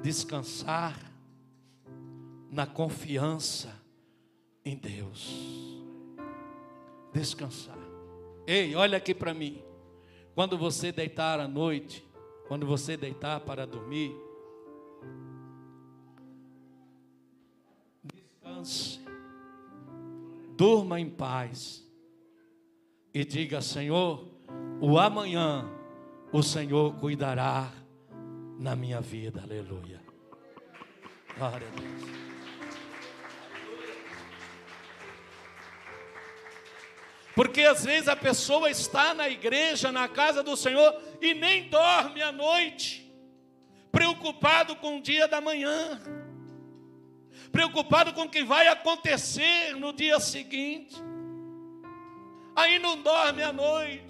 descansar, 0.02 1.10
na 2.52 2.66
confiança 2.66 3.74
em 4.66 4.76
Deus. 4.76 5.80
Descansar. 7.14 7.78
Ei, 8.46 8.76
olha 8.76 8.98
aqui 8.98 9.14
para 9.14 9.34
mim. 9.34 9.62
Quando 10.34 10.58
você 10.58 10.92
deitar 10.92 11.40
à 11.40 11.48
noite, 11.48 12.06
quando 12.48 12.66
você 12.66 12.96
deitar 12.96 13.40
para 13.42 13.68
dormir, 13.68 14.16
descanse, 18.04 19.00
durma 20.56 21.00
em 21.00 21.10
paz 21.10 21.86
e 23.14 23.24
diga: 23.26 23.62
Senhor, 23.62 24.28
o 24.80 24.98
amanhã 24.98 25.70
o 26.32 26.42
Senhor 26.42 26.96
cuidará 26.96 27.72
na 28.60 28.76
minha 28.76 29.02
vida. 29.02 29.42
Aleluia. 29.42 30.02
Glória 31.38 31.68
a 31.68 31.80
Deus. 31.80 32.19
Porque 37.40 37.62
às 37.62 37.86
vezes 37.86 38.10
a 38.10 38.18
pessoa 38.18 38.70
está 38.70 39.14
na 39.14 39.30
igreja, 39.30 39.94
na 39.94 40.10
casa 40.10 40.44
do 40.44 40.58
Senhor, 40.58 40.94
e 41.22 41.34
nem 41.34 41.70
dorme 41.70 42.22
à 42.22 42.34
noite, 42.34 43.10
preocupado 43.94 44.76
com 44.76 44.98
o 44.98 45.02
dia 45.02 45.26
da 45.26 45.40
manhã, 45.40 46.02
preocupado 47.50 48.12
com 48.12 48.24
o 48.24 48.30
que 48.30 48.44
vai 48.44 48.68
acontecer 48.68 49.74
no 49.78 49.94
dia 49.94 50.20
seguinte, 50.20 50.98
aí 52.54 52.78
não 52.78 53.02
dorme 53.02 53.42
à 53.42 53.54
noite, 53.54 54.09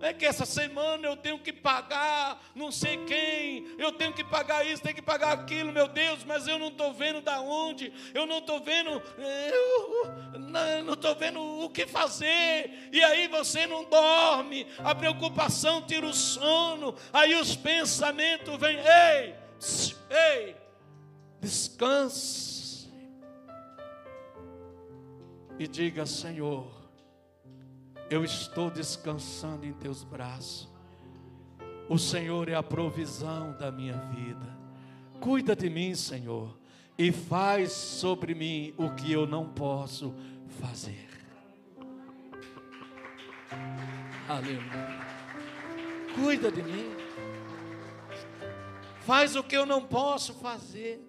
é 0.00 0.12
que 0.12 0.24
essa 0.24 0.46
semana 0.46 1.06
eu 1.06 1.16
tenho 1.16 1.38
que 1.38 1.52
pagar 1.52 2.40
não 2.54 2.70
sei 2.70 2.96
quem, 3.04 3.66
eu 3.78 3.92
tenho 3.92 4.12
que 4.12 4.24
pagar 4.24 4.66
isso, 4.66 4.82
tenho 4.82 4.94
que 4.94 5.02
pagar 5.02 5.32
aquilo, 5.32 5.72
meu 5.72 5.88
Deus, 5.88 6.24
mas 6.24 6.46
eu 6.46 6.58
não 6.58 6.68
estou 6.68 6.92
vendo 6.92 7.20
da 7.20 7.40
onde, 7.40 7.92
eu 8.14 8.26
não 8.26 8.38
estou 8.38 8.60
vendo, 8.60 8.90
eu 8.90 10.84
não 10.84 10.94
estou 10.94 11.14
vendo 11.14 11.40
o 11.40 11.70
que 11.70 11.86
fazer, 11.86 12.88
e 12.92 13.02
aí 13.02 13.28
você 13.28 13.66
não 13.66 13.84
dorme, 13.84 14.66
a 14.78 14.94
preocupação 14.94 15.82
tira 15.82 16.06
o 16.06 16.12
sono, 16.12 16.94
aí 17.12 17.34
os 17.34 17.56
pensamentos 17.56 18.56
vêm, 18.58 18.78
ei, 18.78 19.34
ei, 20.10 20.56
descanse, 21.40 22.90
e 25.58 25.66
diga, 25.68 26.06
Senhor, 26.06 26.79
eu 28.10 28.24
estou 28.24 28.68
descansando 28.68 29.64
em 29.64 29.72
teus 29.72 30.02
braços. 30.02 30.68
O 31.88 31.96
Senhor 31.96 32.48
é 32.48 32.54
a 32.54 32.62
provisão 32.62 33.56
da 33.56 33.70
minha 33.70 33.96
vida. 33.96 34.58
Cuida 35.20 35.54
de 35.54 35.70
mim, 35.70 35.94
Senhor, 35.94 36.58
e 36.98 37.12
faz 37.12 37.72
sobre 37.72 38.34
mim 38.34 38.74
o 38.76 38.90
que 38.90 39.12
eu 39.12 39.26
não 39.26 39.48
posso 39.48 40.12
fazer. 40.60 41.08
Aleluia. 44.28 45.00
Cuida 46.14 46.50
de 46.50 46.62
mim. 46.62 46.90
Faz 49.00 49.36
o 49.36 49.42
que 49.42 49.56
eu 49.56 49.64
não 49.64 49.86
posso 49.86 50.34
fazer. 50.34 51.00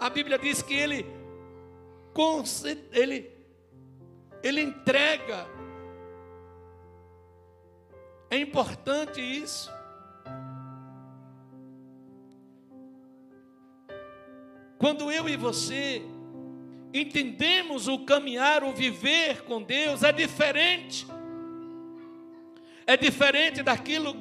A 0.00 0.10
Bíblia 0.10 0.38
diz 0.38 0.60
que 0.60 0.74
ele, 0.74 1.06
ele 2.92 3.41
ele 4.42 4.60
entrega. 4.60 5.46
É 8.30 8.38
importante 8.38 9.20
isso. 9.20 9.70
Quando 14.78 15.12
eu 15.12 15.28
e 15.28 15.36
você 15.36 16.02
entendemos 16.92 17.86
o 17.86 18.04
caminhar, 18.04 18.64
o 18.64 18.72
viver 18.72 19.42
com 19.44 19.62
Deus, 19.62 20.02
é 20.02 20.10
diferente. 20.10 21.06
É 22.86 22.96
diferente 22.96 23.62
daquilo 23.62 24.16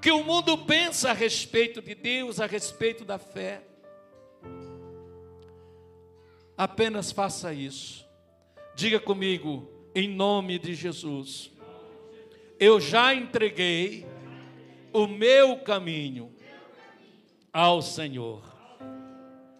que 0.00 0.10
o 0.12 0.22
mundo 0.22 0.56
pensa 0.58 1.10
a 1.10 1.12
respeito 1.12 1.82
de 1.82 1.94
Deus, 1.94 2.38
a 2.38 2.46
respeito 2.46 3.04
da 3.04 3.18
fé. 3.18 3.62
Apenas 6.56 7.10
faça 7.10 7.52
isso. 7.52 8.05
Diga 8.76 9.00
comigo, 9.00 9.66
em 9.94 10.06
nome 10.06 10.58
de 10.58 10.74
Jesus. 10.74 11.50
Eu 12.60 12.78
já 12.78 13.14
entreguei 13.14 14.06
o 14.92 15.06
meu 15.06 15.56
caminho 15.60 16.30
ao 17.50 17.80
Senhor. 17.80 18.42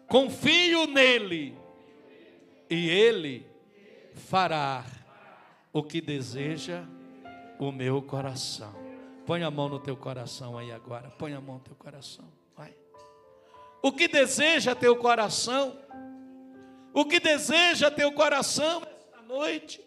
Confio 0.07 0.87
nele 0.87 1.57
e 2.69 2.91
ele 2.91 3.47
fará 4.13 4.85
o 5.73 5.83
que 5.83 6.03
deseja 6.03 6.85
o 7.59 7.73
meu 7.73 8.03
coração. 8.03 8.75
Põe 9.25 9.43
a 9.43 9.51
mão 9.51 9.71
no 9.71 9.81
teu 9.81 9.97
coração 9.97 10.59
aí 10.59 10.71
agora. 10.71 11.09
Põe 11.09 11.33
a 11.33 11.41
mão 11.41 11.55
no 11.55 11.63
teu 11.63 11.75
coração. 11.75 12.27
Vai. 12.55 12.75
O 13.83 13.91
que 13.93 14.09
deseja 14.09 14.75
teu 14.75 14.95
coração? 14.97 15.75
O 16.93 17.07
que 17.07 17.19
deseja 17.19 17.91
teu 17.91 18.13
coração 18.13 18.83
noite. 19.27 19.81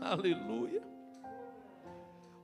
Aleluia. 0.00 0.82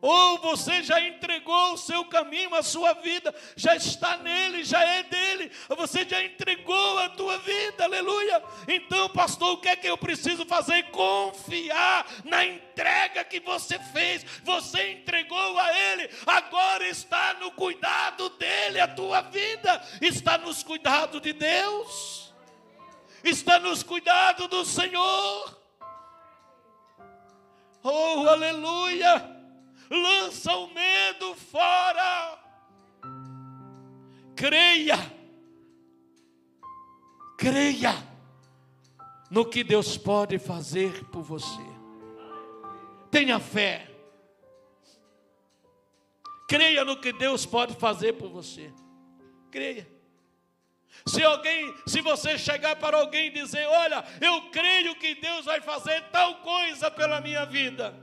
Ou 0.00 0.38
você 0.38 0.82
já 0.82 1.00
entregou 1.00 1.74
o 1.74 1.78
seu 1.78 2.04
caminho, 2.06 2.52
a 2.56 2.62
sua 2.62 2.92
vida, 2.94 3.32
já 3.54 3.76
está 3.76 4.16
nele, 4.16 4.64
já 4.64 4.82
é 4.82 5.04
dele, 5.04 5.48
você 5.68 6.04
já 6.04 6.20
entregou 6.24 6.98
a 6.98 7.08
tua 7.10 7.38
vida, 7.38 7.84
aleluia. 7.84 8.42
Então, 8.66 9.08
pastor, 9.10 9.52
o 9.52 9.58
que 9.58 9.68
é 9.68 9.76
que 9.76 9.86
eu 9.86 9.96
preciso 9.96 10.44
fazer? 10.44 10.90
Confiar 10.90 12.04
na 12.24 12.44
entrega 12.44 13.22
que 13.22 13.38
você 13.38 13.78
fez, 13.78 14.26
você 14.42 14.90
entregou 14.90 15.56
a 15.56 15.78
ele, 15.92 16.10
agora 16.26 16.88
está 16.88 17.34
no 17.34 17.52
cuidado 17.52 18.28
dele, 18.30 18.80
a 18.80 18.88
tua 18.88 19.20
vida 19.20 19.80
está 20.00 20.36
nos 20.36 20.64
cuidados 20.64 21.22
de 21.22 21.32
Deus 21.32 22.31
está 23.24 23.58
nos 23.58 23.82
cuidados 23.82 24.48
do 24.48 24.64
Senhor. 24.64 25.62
Oh, 27.82 28.28
aleluia! 28.28 29.42
Lança 29.90 30.56
o 30.56 30.72
medo 30.72 31.34
fora. 31.34 32.38
Creia. 34.34 34.96
Creia 37.36 37.92
no 39.30 39.44
que 39.44 39.62
Deus 39.62 39.98
pode 39.98 40.38
fazer 40.38 41.04
por 41.06 41.22
você. 41.22 41.62
Tenha 43.10 43.38
fé. 43.38 43.90
Creia 46.48 46.84
no 46.84 47.00
que 47.00 47.12
Deus 47.12 47.44
pode 47.44 47.74
fazer 47.74 48.14
por 48.14 48.30
você. 48.30 48.72
Creia. 49.50 49.91
Se 51.06 51.22
alguém, 51.22 51.74
se 51.86 52.00
você 52.00 52.38
chegar 52.38 52.76
para 52.76 52.98
alguém 52.98 53.26
e 53.26 53.30
dizer, 53.30 53.66
olha, 53.66 54.04
eu 54.20 54.50
creio 54.50 54.94
que 54.96 55.14
Deus 55.16 55.44
vai 55.44 55.60
fazer 55.60 56.02
tal 56.10 56.36
coisa 56.36 56.90
pela 56.90 57.20
minha 57.20 57.44
vida. 57.44 57.94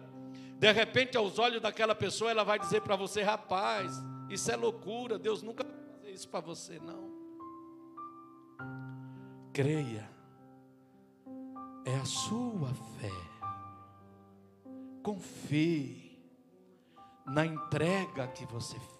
De 0.58 0.71
repente, 0.71 1.15
aos 1.15 1.39
olhos 1.39 1.62
daquela 1.62 1.95
pessoa, 1.95 2.32
ela 2.32 2.43
vai 2.43 2.60
dizer 2.60 2.82
para 2.82 2.95
você, 2.95 3.21
rapaz, 3.21 3.93
isso 4.30 4.52
é 4.52 4.56
loucura, 4.56 5.17
Deus 5.17 5.41
nunca 5.41 5.63
vai 5.63 5.73
fazer 5.95 6.12
isso 6.12 6.28
para 6.28 6.41
você, 6.41 6.80
não. 6.80 7.10
Creia, 9.54 10.10
é 11.86 11.95
a 11.95 12.06
sua 12.06 12.69
fé. 12.99 13.12
Confie 15.02 16.19
na 17.25 17.45
entrega 17.45 18.28
que 18.28 18.45
você 18.45 18.78
fez. 18.78 18.98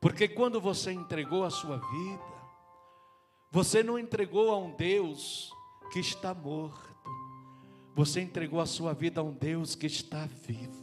Porque 0.00 0.26
quando 0.26 0.58
você 0.60 0.92
entregou 0.92 1.44
a 1.44 1.50
sua 1.50 1.76
vida, 1.76 2.40
você 3.50 3.82
não 3.82 3.98
entregou 3.98 4.50
a 4.50 4.56
um 4.56 4.70
Deus 4.70 5.52
que 5.92 5.98
está 6.00 6.32
morto, 6.32 6.96
você 7.94 8.20
entregou 8.20 8.60
a 8.60 8.66
sua 8.66 8.94
vida 8.94 9.20
a 9.20 9.24
um 9.24 9.32
Deus 9.32 9.74
que 9.74 9.86
está 9.86 10.26
vivo, 10.26 10.80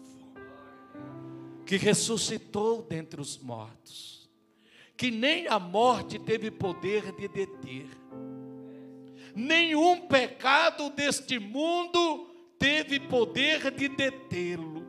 que 1.65 1.77
ressuscitou 1.77 2.83
dentre 2.83 3.19
os 3.19 3.39
mortos, 3.39 4.29
que 4.95 5.09
nem 5.09 5.47
a 5.47 5.57
morte 5.57 6.19
teve 6.19 6.51
poder 6.51 7.11
de 7.13 7.27
deter, 7.27 7.87
nenhum 9.33 10.07
pecado 10.07 10.91
deste 10.91 11.39
mundo 11.39 12.29
teve 12.59 12.99
poder 12.99 13.71
de 13.71 13.87
detê-lo 13.87 14.86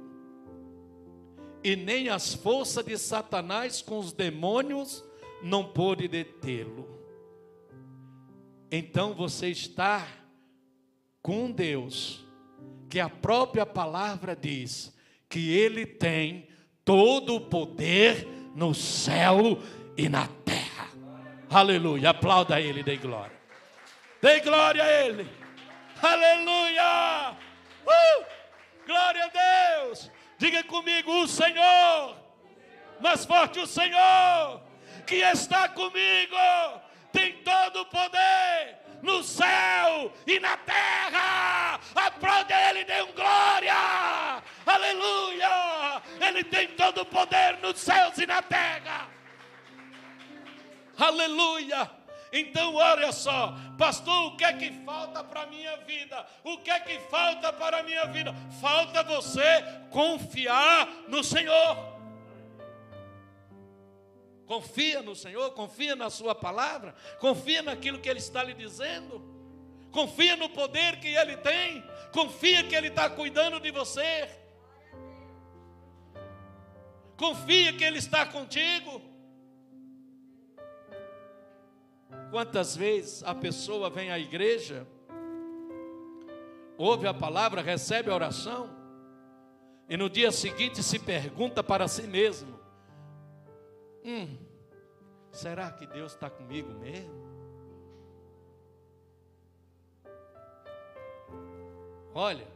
e 1.62 1.76
nem 1.76 2.08
as 2.08 2.34
forças 2.34 2.84
de 2.84 2.96
Satanás 2.96 3.82
com 3.82 3.98
os 3.98 4.12
demônios 4.12 5.04
não 5.42 5.64
pôde 5.64 6.08
detê-lo. 6.08 6.88
Então 8.70 9.14
você 9.14 9.48
está 9.48 10.06
com 11.22 11.50
Deus, 11.50 12.24
que 12.88 13.00
a 13.00 13.08
própria 13.08 13.66
palavra 13.66 14.36
diz 14.36 14.94
que 15.28 15.52
Ele 15.56 15.84
tem 15.84 16.48
todo 16.84 17.36
o 17.36 17.40
poder 17.40 18.26
no 18.54 18.74
céu 18.74 19.58
e 19.96 20.08
na 20.08 20.26
terra. 20.26 20.88
Aleluia. 21.50 22.10
Aplauda 22.10 22.60
Ele, 22.60 22.82
dê 22.82 22.96
glória. 22.96 23.36
Dê 24.20 24.40
glória 24.40 24.82
a 24.82 25.04
Ele. 25.04 25.28
Aleluia. 26.02 27.36
Uh! 27.84 28.24
Glória 28.86 29.24
a 29.24 29.84
Deus. 29.84 30.10
Diga 30.38 30.62
comigo, 30.62 31.10
o 31.22 31.26
Senhor, 31.26 32.16
mais 33.00 33.24
forte 33.24 33.58
o 33.58 33.66
Senhor, 33.66 34.62
que 35.04 35.16
está 35.16 35.68
comigo, 35.68 36.36
tem 37.12 37.32
todo 37.42 37.80
o 37.80 37.86
poder 37.86 38.78
no 39.02 39.24
céu 39.24 40.12
e 40.24 40.38
na 40.38 40.56
terra. 40.58 41.80
Aplaude 41.92 42.52
Ele, 42.52 42.84
dê 42.84 43.02
um 43.02 43.12
glória. 43.12 44.42
Aleluia. 44.64 46.02
Ele 46.20 46.44
tem 46.44 46.68
todo 46.68 47.00
o 47.00 47.06
poder 47.06 47.58
nos 47.58 47.78
céus 47.78 48.16
e 48.18 48.26
na 48.26 48.40
terra. 48.40 49.08
Aleluia. 50.96 51.97
Então, 52.32 52.74
olha 52.74 53.10
só, 53.10 53.54
pastor, 53.78 54.26
o 54.26 54.36
que 54.36 54.44
é 54.44 54.52
que 54.52 54.70
falta 54.84 55.24
para 55.24 55.42
a 55.42 55.46
minha 55.46 55.76
vida? 55.78 56.26
O 56.44 56.58
que 56.58 56.70
é 56.70 56.80
que 56.80 56.98
falta 57.00 57.52
para 57.52 57.78
a 57.78 57.82
minha 57.82 58.06
vida? 58.06 58.34
Falta 58.60 59.02
você 59.02 59.64
confiar 59.90 60.86
no 61.08 61.24
Senhor. 61.24 61.98
Confia 64.46 65.02
no 65.02 65.14
Senhor, 65.14 65.50
confia 65.52 65.94
na 65.94 66.08
Sua 66.08 66.34
palavra, 66.34 66.94
confia 67.18 67.62
naquilo 67.62 67.98
que 67.98 68.08
Ele 68.08 68.18
está 68.18 68.42
lhe 68.42 68.54
dizendo, 68.54 69.22
confia 69.92 70.36
no 70.36 70.48
poder 70.48 70.98
que 71.00 71.08
Ele 71.08 71.36
tem, 71.36 71.84
confia 72.12 72.64
que 72.64 72.74
Ele 72.74 72.88
está 72.88 73.10
cuidando 73.10 73.60
de 73.60 73.70
você, 73.70 74.26
confia 77.14 77.74
que 77.74 77.84
Ele 77.84 77.98
está 77.98 78.24
contigo. 78.24 79.02
Quantas 82.30 82.76
vezes 82.76 83.22
a 83.22 83.34
pessoa 83.34 83.90
vem 83.90 84.10
à 84.10 84.18
igreja, 84.18 84.86
ouve 86.76 87.06
a 87.06 87.14
palavra, 87.14 87.62
recebe 87.62 88.10
a 88.10 88.14
oração, 88.14 88.70
e 89.88 89.96
no 89.96 90.10
dia 90.10 90.30
seguinte 90.30 90.82
se 90.82 90.98
pergunta 90.98 91.62
para 91.62 91.88
si 91.88 92.02
mesmo: 92.02 92.58
Hum, 94.04 94.36
será 95.32 95.70
que 95.70 95.86
Deus 95.86 96.12
está 96.12 96.28
comigo 96.28 96.72
mesmo? 96.74 97.28
Olha, 102.14 102.48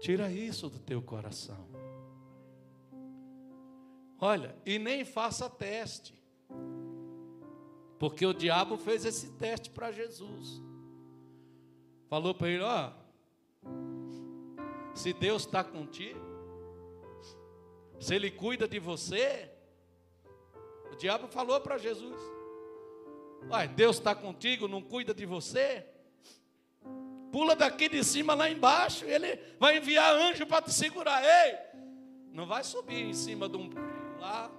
tira 0.00 0.30
isso 0.30 0.68
do 0.68 0.78
teu 0.78 1.00
coração. 1.00 1.68
Olha, 4.20 4.54
e 4.66 4.78
nem 4.78 5.04
faça 5.04 5.48
teste. 5.48 6.19
Porque 8.00 8.24
o 8.24 8.32
diabo 8.32 8.78
fez 8.78 9.04
esse 9.04 9.32
teste 9.32 9.68
para 9.68 9.92
Jesus. 9.92 10.62
Falou 12.08 12.34
para 12.34 12.48
ele: 12.48 12.62
Ó, 12.62 12.92
se 14.94 15.12
Deus 15.12 15.42
está 15.44 15.62
contigo, 15.62 16.18
se 17.98 18.14
Ele 18.14 18.30
cuida 18.30 18.66
de 18.66 18.78
você, 18.78 19.50
o 20.90 20.96
diabo 20.96 21.28
falou 21.28 21.60
para 21.60 21.76
Jesus: 21.76 22.18
Uai, 23.50 23.68
Deus 23.68 23.98
está 23.98 24.14
contigo, 24.14 24.66
não 24.66 24.80
cuida 24.80 25.12
de 25.12 25.26
você? 25.26 25.86
Pula 27.30 27.54
daqui 27.54 27.86
de 27.86 28.02
cima 28.02 28.32
lá 28.32 28.48
embaixo, 28.48 29.04
ele 29.04 29.38
vai 29.58 29.76
enviar 29.76 30.14
anjo 30.14 30.46
para 30.46 30.62
te 30.62 30.72
segurar. 30.72 31.22
Ei, 31.22 31.58
não 32.32 32.46
vai 32.46 32.64
subir 32.64 33.04
em 33.04 33.12
cima 33.12 33.46
de 33.46 33.58
um 33.58 33.68
lá 34.18 34.50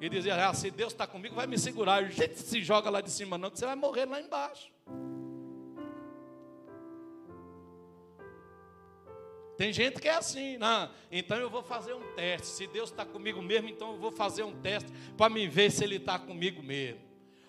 e 0.00 0.08
dizia: 0.08 0.48
ah, 0.48 0.54
se 0.54 0.70
Deus 0.70 0.92
está 0.92 1.06
comigo, 1.06 1.34
vai 1.34 1.46
me 1.46 1.58
segurar. 1.58 2.04
A 2.04 2.08
gente 2.08 2.38
se 2.38 2.62
joga 2.62 2.90
lá 2.90 3.00
de 3.00 3.10
cima, 3.10 3.36
não, 3.36 3.50
que 3.50 3.58
você 3.58 3.66
vai 3.66 3.76
morrer 3.76 4.06
lá 4.06 4.20
embaixo. 4.20 4.70
Tem 9.56 9.72
gente 9.72 10.00
que 10.00 10.08
é 10.08 10.14
assim, 10.14 10.56
não, 10.56 10.88
então 11.10 11.36
eu 11.36 11.50
vou 11.50 11.64
fazer 11.64 11.92
um 11.92 12.14
teste. 12.14 12.46
Se 12.46 12.66
Deus 12.68 12.90
está 12.90 13.04
comigo 13.04 13.42
mesmo, 13.42 13.68
então 13.68 13.90
eu 13.90 13.98
vou 13.98 14.12
fazer 14.12 14.44
um 14.44 14.54
teste 14.60 14.88
para 15.16 15.28
me 15.28 15.48
ver 15.48 15.72
se 15.72 15.82
Ele 15.82 15.96
está 15.96 16.16
comigo 16.16 16.62
mesmo. 16.62 17.00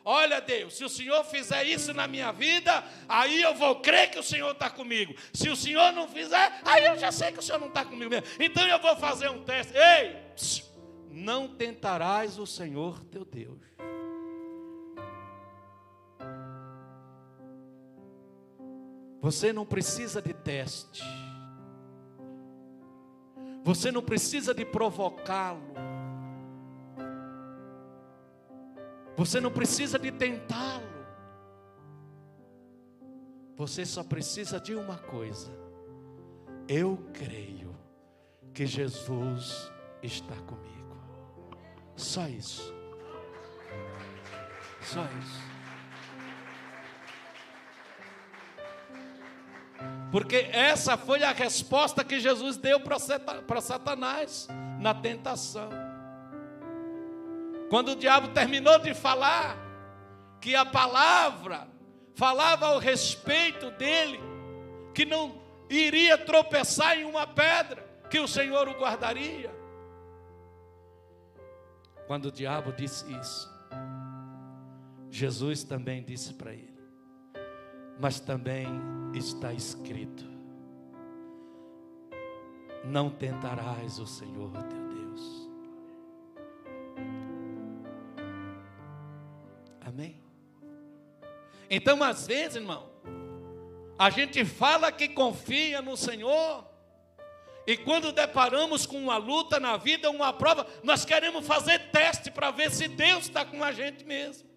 Olha, 0.03 0.41
Deus, 0.41 0.75
se 0.75 0.83
o 0.83 0.89
Senhor 0.89 1.23
fizer 1.25 1.63
isso 1.65 1.93
na 1.93 2.07
minha 2.07 2.31
vida, 2.31 2.83
aí 3.07 3.43
eu 3.43 3.53
vou 3.53 3.75
crer 3.75 4.09
que 4.09 4.17
o 4.17 4.23
Senhor 4.23 4.53
está 4.53 4.71
comigo. 4.71 5.13
Se 5.31 5.49
o 5.49 5.55
Senhor 5.55 5.91
não 5.91 6.07
fizer, 6.07 6.61
aí 6.65 6.85
eu 6.87 6.97
já 6.97 7.11
sei 7.11 7.31
que 7.31 7.37
o 7.37 7.43
Senhor 7.43 7.59
não 7.59 7.67
está 7.67 7.85
comigo 7.85 8.09
mesmo. 8.09 8.25
Então 8.39 8.67
eu 8.67 8.79
vou 8.79 8.95
fazer 8.95 9.29
um 9.29 9.43
teste. 9.43 9.71
Ei, 9.77 10.15
psiu, 10.35 10.65
não 11.09 11.47
tentarás 11.47 12.37
o 12.37 12.45
Senhor 12.45 13.03
teu 13.05 13.25
Deus. 13.25 13.59
Você 19.21 19.51
não 19.51 19.65
precisa 19.65 20.21
de 20.21 20.33
teste. 20.33 21.03
Você 23.63 23.91
não 23.91 24.01
precisa 24.01 24.53
de 24.53 24.63
provocá-lo. 24.63 25.61
Você 29.17 29.41
não 29.41 29.51
precisa 29.51 29.99
de 29.99 30.11
tentá-lo. 30.11 30.87
Você 33.57 33.85
só 33.85 34.01
precisa 34.03 34.57
de 34.59 34.73
uma 34.73 34.97
coisa. 34.97 35.51
Eu 36.65 36.97
creio 37.11 37.75
que 38.53 38.65
Jesus 38.65 39.69
está 40.01 40.35
comigo. 40.43 40.78
Só 41.99 42.25
isso. 42.27 42.73
Só 44.81 45.03
isso. 45.19 45.49
Porque 50.11 50.49
essa 50.51 50.97
foi 50.97 51.23
a 51.23 51.31
resposta 51.31 52.03
que 52.03 52.19
Jesus 52.19 52.57
deu 52.57 52.79
para 52.79 53.61
Satanás 53.61 54.47
na 54.79 54.93
tentação. 54.93 55.69
Quando 57.69 57.89
o 57.91 57.95
diabo 57.95 58.29
terminou 58.29 58.79
de 58.79 58.93
falar, 58.93 59.57
que 60.41 60.55
a 60.55 60.65
palavra 60.65 61.67
falava 62.15 62.67
ao 62.67 62.79
respeito 62.79 63.69
dele, 63.71 64.19
que 64.95 65.05
não 65.05 65.39
iria 65.69 66.17
tropeçar 66.17 66.97
em 66.97 67.03
uma 67.03 67.27
pedra, 67.27 67.85
que 68.09 68.19
o 68.19 68.27
Senhor 68.27 68.67
o 68.69 68.79
guardaria. 68.79 69.58
Quando 72.09 72.25
o 72.25 72.31
diabo 72.31 72.71
disse 72.71 73.05
isso, 73.13 73.47
Jesus 75.11 75.63
também 75.63 76.01
disse 76.01 76.33
para 76.33 76.51
ele: 76.51 76.81
Mas 77.99 78.19
também 78.19 78.65
está 79.13 79.53
escrito: 79.53 80.25
Não 82.83 83.11
tentarás 83.11 83.99
o 83.99 84.07
Senhor 84.07 84.51
teu 84.63 84.87
Deus. 84.87 85.49
Amém? 89.81 90.19
Então, 91.69 92.01
às 92.01 92.25
vezes, 92.25 92.55
irmão, 92.55 92.89
a 93.99 94.09
gente 94.09 94.43
fala 94.43 94.91
que 94.91 95.09
confia 95.09 95.79
no 95.79 95.95
Senhor, 95.95 96.67
e 97.69 97.77
quando 97.77 98.11
deparamos 98.11 98.87
com 98.87 98.97
uma 98.97 99.17
luta 99.17 99.59
na 99.59 99.77
vida, 99.77 100.09
uma 100.09 100.33
prova, 100.33 100.65
nós 100.81 101.05
queremos 101.05 101.45
fazer 101.45 101.91
teste 101.91 102.31
para 102.31 102.49
ver 102.49 102.71
se 102.71 102.87
Deus 102.87 103.25
está 103.25 103.45
com 103.45 103.63
a 103.63 103.71
gente 103.71 104.03
mesmo. 104.03 104.49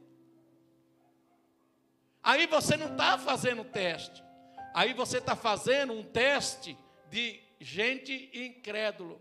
Aí 2.23 2.47
você 2.47 2.75
não 2.75 2.87
está 2.87 3.19
fazendo 3.19 3.65
teste. 3.65 4.25
Aí 4.73 4.95
você 4.95 5.19
está 5.19 5.37
fazendo 5.37 5.93
um 5.93 6.03
teste 6.03 6.75
de 7.11 7.39
gente 7.61 8.31
incrédulo. 8.33 9.21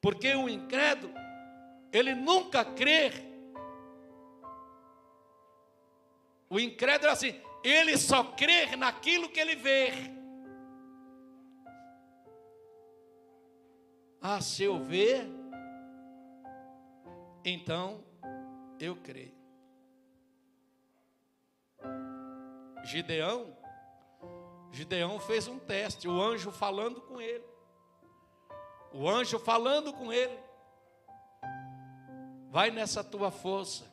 Porque 0.00 0.34
o 0.34 0.48
incrédulo, 0.48 1.14
ele 1.92 2.16
nunca 2.16 2.64
crê. 2.64 3.12
O 6.50 6.58
incrédulo 6.58 7.10
é 7.10 7.12
assim, 7.12 7.40
ele 7.62 7.96
só 7.96 8.24
crê 8.24 8.74
naquilo 8.74 9.28
que 9.28 9.38
ele 9.38 9.54
vê. 9.54 10.17
Ah, 14.20 14.40
se 14.40 14.64
eu 14.64 14.82
ver, 14.82 15.26
então 17.44 18.04
eu 18.80 18.96
creio. 18.96 19.36
Gideão, 22.84 23.56
Gideão 24.72 25.20
fez 25.20 25.46
um 25.46 25.58
teste, 25.58 26.08
o 26.08 26.20
anjo 26.20 26.50
falando 26.50 27.00
com 27.00 27.20
ele. 27.20 27.44
O 28.92 29.08
anjo 29.08 29.38
falando 29.38 29.92
com 29.92 30.12
ele. 30.12 30.38
Vai 32.50 32.70
nessa 32.70 33.04
tua 33.04 33.30
força, 33.30 33.84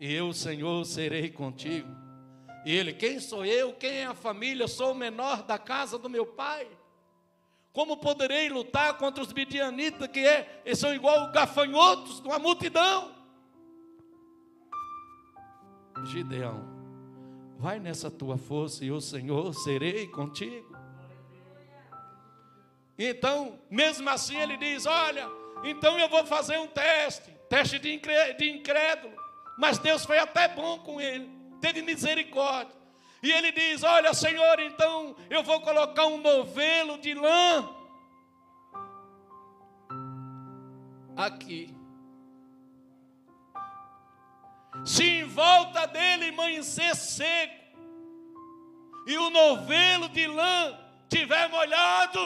e 0.00 0.12
eu, 0.12 0.32
Senhor, 0.32 0.84
serei 0.84 1.30
contigo. 1.30 1.88
E 2.64 2.74
ele, 2.74 2.92
quem 2.92 3.20
sou 3.20 3.44
eu? 3.44 3.74
Quem 3.74 3.98
é 3.98 4.06
a 4.06 4.14
família? 4.14 4.66
Sou 4.66 4.92
o 4.92 4.94
menor 4.94 5.42
da 5.42 5.56
casa 5.58 5.98
do 5.98 6.10
meu 6.10 6.26
pai. 6.26 6.68
Como 7.76 7.98
poderei 7.98 8.48
lutar 8.48 8.96
contra 8.96 9.22
os 9.22 9.30
midianitas, 9.34 10.08
que 10.08 10.20
é, 10.20 10.62
são 10.74 10.94
igual 10.94 11.30
gafanhotos 11.30 12.20
uma 12.20 12.38
multidão? 12.38 13.14
Gideão, 16.06 16.64
vai 17.58 17.78
nessa 17.78 18.10
tua 18.10 18.38
força 18.38 18.82
e 18.82 18.90
o 18.90 18.98
Senhor 18.98 19.52
serei 19.52 20.08
contigo. 20.08 20.74
Então, 22.98 23.60
mesmo 23.70 24.08
assim, 24.08 24.38
ele 24.38 24.56
diz: 24.56 24.86
Olha, 24.86 25.28
então 25.62 25.98
eu 25.98 26.08
vou 26.08 26.24
fazer 26.24 26.58
um 26.58 26.68
teste 26.68 27.30
teste 27.46 27.78
de 27.78 27.92
incrédulo. 28.50 29.14
Mas 29.58 29.76
Deus 29.78 30.06
foi 30.06 30.16
até 30.16 30.48
bom 30.48 30.78
com 30.78 30.98
ele, 30.98 31.30
teve 31.60 31.82
misericórdia. 31.82 32.75
E 33.26 33.32
ele 33.32 33.50
diz: 33.50 33.82
Olha, 33.82 34.14
Senhor, 34.14 34.60
então 34.60 35.16
eu 35.28 35.42
vou 35.42 35.60
colocar 35.60 36.06
um 36.06 36.18
novelo 36.18 36.96
de 36.96 37.12
lã 37.12 37.68
aqui. 41.16 41.74
Se 44.84 45.02
em 45.02 45.24
volta 45.24 45.86
dele 45.86 46.28
amanhecer 46.28 46.94
seco 46.94 47.76
e 49.08 49.18
o 49.18 49.28
novelo 49.28 50.08
de 50.08 50.28
lã 50.28 50.78
tiver 51.08 51.48
molhado, 51.48 52.20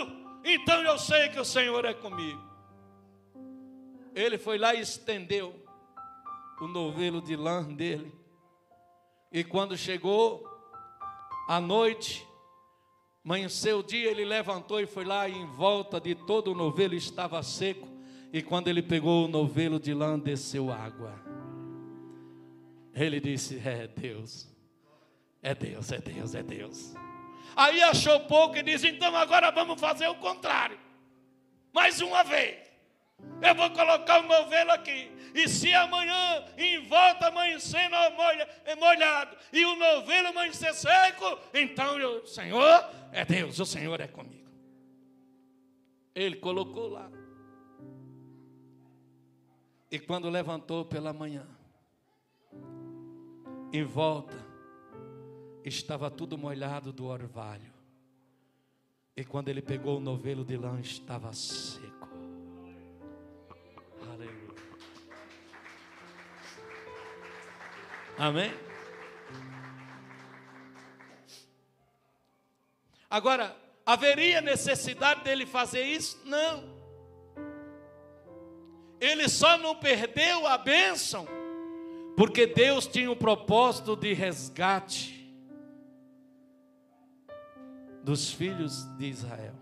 então 0.45 0.83
eu 0.83 0.99
sei 0.99 1.31
que 1.31 1.41
o 1.41 1.47
Senhor 1.47 1.83
é 1.87 1.95
comigo. 1.95 2.45
Ele 4.15 4.37
foi 4.37 4.59
lá 4.59 4.75
e 4.75 4.81
estendeu 4.81 5.65
o 6.61 6.67
novelo 6.67 7.23
de 7.23 7.37
lã 7.37 7.63
dele. 7.63 8.15
E 9.33 9.43
quando 9.43 9.79
chegou 9.79 10.50
a 11.51 11.61
noite, 11.61 12.25
amanheceu 13.25 13.81
o 13.81 13.83
dia, 13.83 14.09
ele 14.09 14.25
levantou 14.25 14.81
e 14.81 14.87
foi 14.87 15.05
lá 15.05 15.29
e 15.29 15.33
em 15.33 15.47
volta 15.47 16.01
de 16.01 16.15
todo 16.15 16.53
o 16.53 16.55
novelo 16.55 16.95
estava 16.95 17.43
seco. 17.43 17.89
E 18.33 18.41
quando 18.41 18.69
ele 18.69 18.81
pegou 18.81 19.25
o 19.25 19.29
novelo 19.29 19.81
de 19.81 19.93
lã, 19.93 20.17
desceu 20.17 20.71
água. 20.71 21.13
Ele 22.95 23.19
disse: 23.19 23.61
É 23.67 23.89
Deus, 23.89 24.47
é 25.43 25.53
Deus, 25.53 25.91
é 25.91 25.99
Deus, 25.99 26.35
é 26.37 26.43
Deus. 26.45 26.95
Aí 27.57 27.83
achou 27.83 28.21
pouco 28.21 28.57
e 28.57 28.63
disse: 28.63 28.87
Então 28.87 29.17
agora 29.17 29.51
vamos 29.51 29.81
fazer 29.81 30.07
o 30.07 30.15
contrário. 30.15 30.79
Mais 31.73 32.01
uma 32.01 32.23
vez. 32.23 32.70
Eu 33.43 33.55
vou 33.55 33.71
colocar 33.71 34.21
o 34.21 34.29
novelo 34.29 34.73
aqui. 34.73 35.11
E 35.35 35.49
se 35.49 35.73
amanhã 35.73 36.45
em 36.59 36.87
volta 36.87 37.29
amanhecendo 37.29 37.95
é 38.65 38.75
molhado 38.75 39.37
e 39.53 39.65
o 39.65 39.77
novelo 39.77 40.29
amanhecer 40.29 40.75
seco, 40.75 41.39
então 41.55 41.97
o 42.23 42.27
Senhor 42.27 42.91
é 43.13 43.25
Deus, 43.25 43.59
o 43.61 43.67
Senhor 43.67 44.01
é 44.01 44.09
comigo. 44.09 44.51
Ele 46.15 46.37
colocou 46.37 46.89
lá. 46.89 47.11
E 49.91 49.99
quando 49.99 50.29
levantou 50.29 50.85
pela 50.85 51.13
manhã, 51.13 51.47
em 53.73 53.85
volta 53.85 54.37
estava 55.65 56.11
tudo 56.11 56.37
molhado 56.37 56.93
do 56.93 57.07
orvalho. 57.07 57.73
E 59.17 59.25
quando 59.25 59.49
ele 59.49 59.63
pegou 59.63 59.99
o 59.99 60.01
novelo 60.01 60.45
de 60.45 60.57
lã, 60.57 60.81
estava 60.81 61.33
seco. 61.33 62.00
Amém? 68.21 68.53
Agora, 73.09 73.57
haveria 73.87 74.43
necessidade 74.43 75.25
dele 75.25 75.47
fazer 75.47 75.85
isso? 75.85 76.21
Não. 76.27 76.63
Ele 79.01 79.27
só 79.27 79.57
não 79.57 79.75
perdeu 79.75 80.47
a 80.47 80.59
bênção 80.59 81.27
porque 82.15 82.47
Deus 82.47 82.87
tinha 82.87 83.11
o 83.11 83.17
propósito 83.17 83.97
de 83.97 84.13
resgate 84.13 85.35
dos 88.05 88.31
filhos 88.31 88.85
de 88.99 89.07
Israel. 89.07 89.55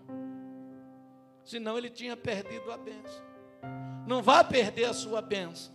Senão 1.45 1.77
ele 1.77 1.89
tinha 1.89 2.17
perdido 2.17 2.69
a 2.73 2.77
bênção. 2.77 3.23
Não 4.05 4.21
vá 4.21 4.43
perder 4.43 4.83
a 4.83 4.93
sua 4.93 5.21
bênção, 5.21 5.73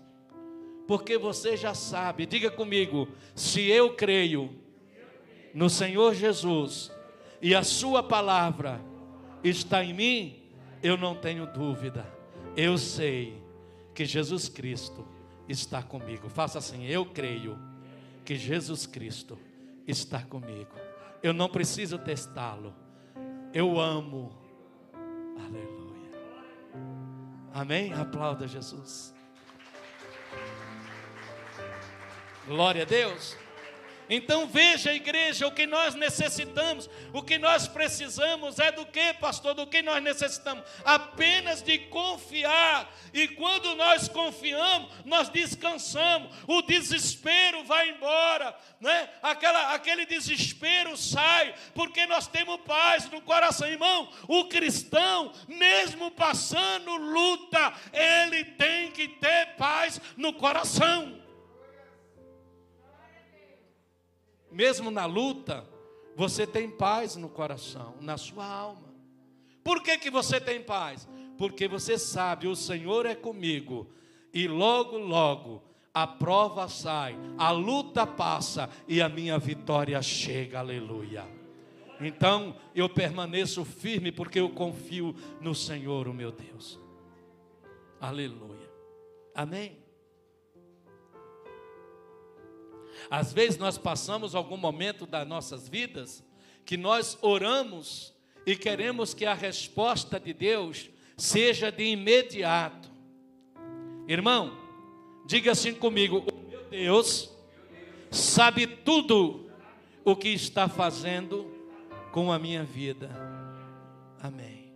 porque 0.87 1.16
você 1.18 1.57
já 1.57 1.75
sabe. 1.75 2.27
Diga 2.27 2.51
comigo: 2.51 3.09
se 3.35 3.62
eu 3.68 3.94
creio 3.94 4.51
no 5.53 5.70
Senhor 5.70 6.14
Jesus 6.14 6.90
e 7.40 7.55
a 7.55 7.62
Sua 7.62 8.03
palavra 8.03 8.81
está 9.42 9.85
em 9.85 9.94
mim, 9.94 10.42
eu 10.83 10.97
não 10.97 11.14
tenho 11.14 11.47
dúvida. 11.47 12.07
Eu 12.57 12.79
sei 12.79 13.42
que 13.94 14.05
Jesus 14.05 14.49
Cristo 14.49 15.07
está 15.49 15.83
comigo. 15.83 16.29
Faça 16.29 16.59
assim: 16.59 16.87
eu 16.87 17.07
creio 17.07 17.59
que 18.25 18.37
Jesus 18.37 18.87
Cristo 18.87 19.38
está 19.87 20.20
comigo. 20.20 20.70
Eu 21.23 21.33
não 21.33 21.49
preciso 21.49 21.99
testá-lo. 21.99 22.75
Eu 23.53 23.79
amo. 23.79 24.33
Aleluia. 25.38 26.11
Amém? 27.53 27.92
Aplauda 27.92 28.47
Jesus. 28.47 29.13
Glória 32.46 32.83
a 32.83 32.85
Deus. 32.85 33.37
Então 34.09 34.46
veja, 34.46 34.92
igreja, 34.92 35.46
o 35.46 35.52
que 35.52 35.66
nós 35.66 35.94
necessitamos, 35.94 36.90
o 37.12 37.22
que 37.22 37.38
nós 37.38 37.66
precisamos 37.66 38.59
é 38.59 38.70
do 38.70 38.85
que, 38.85 39.14
pastor? 39.14 39.54
Do 39.54 39.66
que 39.66 39.80
nós 39.80 40.02
necessitamos? 40.02 40.62
Apenas 40.85 41.62
de 41.62 41.78
confiar. 41.78 42.92
E 43.14 43.28
quando 43.28 43.74
nós 43.76 44.07
confiamos, 44.07 44.92
nós 45.07 45.30
descansamos. 45.30 46.30
O 46.46 46.61
desespero 46.61 47.64
vai 47.64 47.88
embora, 47.88 48.54
né? 48.78 49.09
Aquela, 49.22 49.72
aquele 49.72 50.04
desespero 50.04 50.98
sai, 50.98 51.54
porque 51.74 52.04
nós 52.04 52.26
temos 52.26 52.61
paz 52.66 53.09
no 53.11 53.22
coração, 53.22 53.66
irmão. 53.66 54.12
O 54.28 54.44
cristão, 54.44 55.33
mesmo 55.48 56.11
passando 56.11 56.94
luta, 56.94 57.72
ele 57.90 58.44
tem 58.44 58.90
que 58.90 59.09
ter 59.09 59.54
paz 59.57 59.98
no 60.14 60.35
coração. 60.35 61.23
Mesmo 64.54 64.90
na 64.90 65.04
luta, 65.04 65.68
você 66.14 66.46
tem 66.46 66.70
paz 66.70 67.16
no 67.16 67.28
coração, 67.28 67.94
na 68.00 68.16
sua 68.16 68.46
alma. 68.46 68.94
Por 69.64 69.82
que, 69.82 69.98
que 69.98 70.10
você 70.10 70.40
tem 70.40 70.62
paz? 70.62 71.08
Porque 71.36 71.66
você 71.66 71.98
sabe, 71.98 72.46
o 72.46 72.54
Senhor 72.54 73.04
é 73.04 73.16
comigo, 73.16 73.88
e 74.32 74.46
logo, 74.46 74.96
logo, 74.96 75.62
a 75.92 76.06
prova 76.06 76.68
sai, 76.68 77.16
a 77.36 77.50
luta 77.50 78.06
passa 78.06 78.70
e 78.86 79.02
a 79.02 79.08
minha 79.08 79.38
vitória 79.38 80.00
chega, 80.00 80.60
aleluia. 80.60 81.24
Então 82.00 82.56
eu 82.74 82.88
permaneço 82.88 83.64
firme 83.64 84.12
porque 84.12 84.38
eu 84.38 84.50
confio 84.50 85.14
no 85.40 85.54
Senhor, 85.54 86.06
o 86.06 86.14
meu 86.14 86.30
Deus. 86.30 86.78
Aleluia. 88.00 88.70
Amém. 89.34 89.84
Às 93.10 93.32
vezes 93.32 93.58
nós 93.58 93.78
passamos 93.78 94.34
algum 94.34 94.56
momento 94.56 95.06
das 95.06 95.26
nossas 95.26 95.68
vidas 95.68 96.24
que 96.64 96.76
nós 96.76 97.18
oramos 97.20 98.14
e 98.46 98.56
queremos 98.56 99.14
que 99.14 99.26
a 99.26 99.34
resposta 99.34 100.18
de 100.18 100.32
Deus 100.32 100.90
seja 101.16 101.70
de 101.70 101.84
imediato. 101.84 102.90
Irmão, 104.08 104.56
diga 105.26 105.52
assim 105.52 105.74
comigo: 105.74 106.24
o 106.30 106.50
meu 106.50 106.64
Deus 106.64 107.30
sabe 108.10 108.66
tudo 108.66 109.50
o 110.04 110.14
que 110.14 110.28
está 110.28 110.68
fazendo 110.68 111.50
com 112.12 112.30
a 112.30 112.38
minha 112.38 112.64
vida. 112.64 113.10
Amém. 114.20 114.72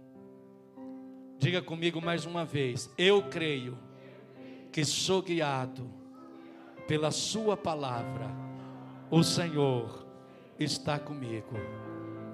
Diga 1.38 1.62
comigo 1.62 2.00
mais 2.00 2.24
uma 2.24 2.44
vez: 2.44 2.90
eu 2.96 3.22
creio 3.22 3.78
que 4.72 4.84
sou 4.84 5.22
guiado 5.22 5.97
pela 6.88 7.10
Sua 7.10 7.54
palavra, 7.54 8.26
o 9.10 9.22
Senhor 9.22 10.06
está 10.58 10.98
comigo. 10.98 11.54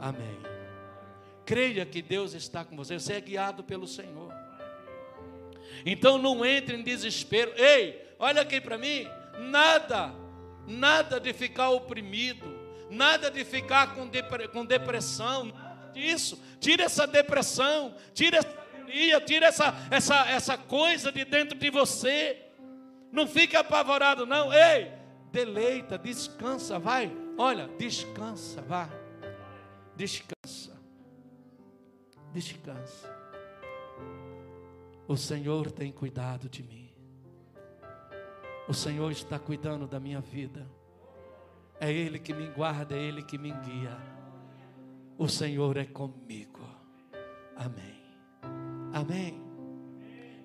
Amém. 0.01 0.38
Creia 1.45 1.85
que 1.85 2.01
Deus 2.01 2.35
está 2.35 2.64
com 2.64 2.77
você, 2.77 2.99
você 2.99 3.14
é 3.14 3.21
guiado 3.21 3.64
pelo 3.64 3.87
Senhor. 3.87 4.33
Então 5.85 6.19
não 6.19 6.47
entre 6.47 6.77
em 6.77 6.85
desespero. 6.85 7.53
Ei, 7.57 8.01
olha 8.17 8.43
aqui 8.43 8.61
para 8.61 8.79
mim, 8.79 9.09
nada, 9.51 10.14
nada 10.69 11.19
de 11.19 11.33
ficar 11.33 11.71
oprimido, 11.71 12.47
nada 12.88 13.31
de 13.33 13.45
ficar 13.45 13.97
com, 13.97 14.09
com 14.53 14.64
depressão, 14.64 15.47
nada 15.47 15.90
disso. 15.93 16.40
Tira 16.61 16.85
essa 16.85 17.09
depressão, 17.09 17.93
tira 18.14 18.39
essa 18.39 18.49
agonia, 18.49 19.20
tira 19.20 19.47
essa, 19.47 19.74
essa, 19.91 20.31
essa 20.31 20.57
coisa 20.57 21.11
de 21.11 21.24
dentro 21.24 21.59
de 21.59 21.70
você. 21.70 22.43
Não 23.15 23.29
fique 23.29 23.55
apavorado, 23.55 24.27
não. 24.27 24.53
Ei, 24.53 24.91
deleita, 25.31 25.97
descansa, 25.97 26.81
vai. 26.81 27.17
Olha, 27.39 27.69
descansa, 27.79 28.61
vá. 28.61 28.91
Descansa. 29.95 30.77
Descansa. 32.33 33.15
O 35.07 35.17
Senhor 35.17 35.71
tem 35.71 35.93
cuidado 35.93 36.49
de 36.49 36.65
mim. 36.65 36.93
O 38.67 38.75
Senhor 38.75 39.12
está 39.12 39.39
cuidando 39.39 39.87
da 39.87 40.01
minha 40.01 40.21
vida. 40.21 40.67
É 41.79 41.93
Ele 41.93 42.19
que 42.19 42.35
me 42.35 42.49
guarda, 42.49 42.97
é 42.97 43.01
Ele 43.01 43.23
que 43.23 43.39
me 43.39 43.53
guia. 43.53 43.97
O 45.17 45.29
Senhor 45.29 45.77
é 45.77 45.85
comigo. 45.85 46.69
Amém. 47.55 48.03
Amém. 48.93 49.41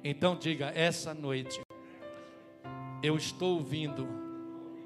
Então 0.03 0.37
diga 0.37 0.67
essa 0.67 1.15
noite 1.15 1.59
eu 3.01 3.15
estou 3.15 3.57
ouvindo 3.57 4.07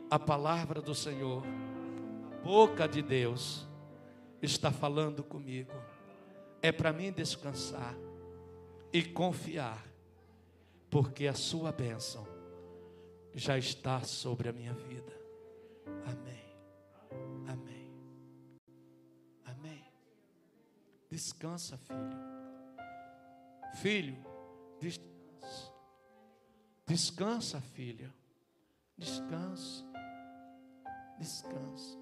a 0.09 0.19
palavra 0.19 0.81
do 0.81 0.93
Senhor, 0.93 1.43
a 1.43 2.43
boca 2.43 2.87
de 2.87 3.01
Deus 3.01 3.67
está 4.41 4.71
falando 4.71 5.23
comigo. 5.23 5.71
É 6.61 6.71
para 6.71 6.93
mim 6.93 7.11
descansar 7.11 7.95
e 8.91 9.03
confiar, 9.03 9.83
porque 10.89 11.27
a 11.27 11.33
sua 11.33 11.71
bênção 11.71 12.27
já 13.33 13.57
está 13.57 14.01
sobre 14.01 14.49
a 14.49 14.53
minha 14.53 14.73
vida. 14.73 15.11
Amém. 16.05 16.55
Amém. 17.47 17.91
Amém. 19.45 19.83
Descansa, 21.09 21.77
filho. 21.77 21.99
Filho, 23.81 24.17
descansa. 24.79 25.12
Descansa, 26.85 27.61
filha. 27.61 28.13
Descansa. 28.97 29.85
Descansa. 31.17 31.97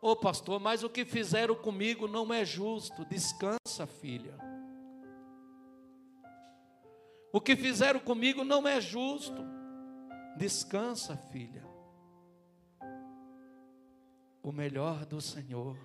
Ô 0.00 0.10
oh, 0.10 0.16
pastor, 0.16 0.58
mas 0.60 0.82
o 0.82 0.90
que 0.90 1.04
fizeram 1.04 1.54
comigo 1.54 2.08
não 2.08 2.32
é 2.32 2.44
justo. 2.44 3.04
Descansa, 3.04 3.86
filha. 3.86 4.36
O 7.32 7.40
que 7.40 7.56
fizeram 7.56 8.00
comigo 8.00 8.44
não 8.44 8.66
é 8.66 8.80
justo. 8.80 9.44
Descansa, 10.36 11.16
filha. 11.16 11.64
O 14.42 14.50
melhor 14.50 15.06
do 15.06 15.20
Senhor 15.20 15.78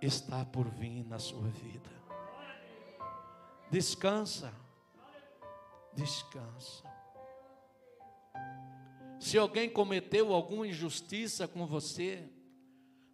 está 0.00 0.44
por 0.44 0.68
vir 0.68 1.04
na 1.04 1.18
sua 1.18 1.48
vida. 1.48 1.90
Descansa. 3.70 4.65
Descansa. 5.96 6.84
Se 9.18 9.38
alguém 9.38 9.68
cometeu 9.68 10.32
alguma 10.32 10.68
injustiça 10.68 11.48
com 11.48 11.66
você, 11.66 12.28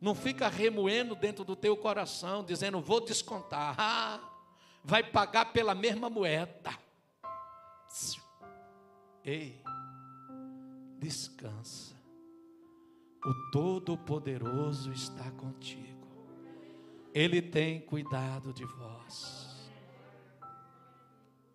não 0.00 0.16
fica 0.16 0.48
remoendo 0.48 1.14
dentro 1.14 1.44
do 1.44 1.54
teu 1.54 1.76
coração, 1.76 2.44
dizendo, 2.44 2.80
vou 2.80 3.00
descontar. 3.00 3.76
Ah, 3.78 4.20
vai 4.84 5.04
pagar 5.04 5.52
pela 5.52 5.74
mesma 5.76 6.10
moeda. 6.10 6.76
Ei, 9.24 9.62
descansa. 10.98 11.94
O 13.24 13.50
Todo-Poderoso 13.52 14.92
está 14.92 15.30
contigo. 15.30 16.08
Ele 17.14 17.40
tem 17.40 17.80
cuidado 17.80 18.52
de 18.52 18.64
vós. 18.64 19.51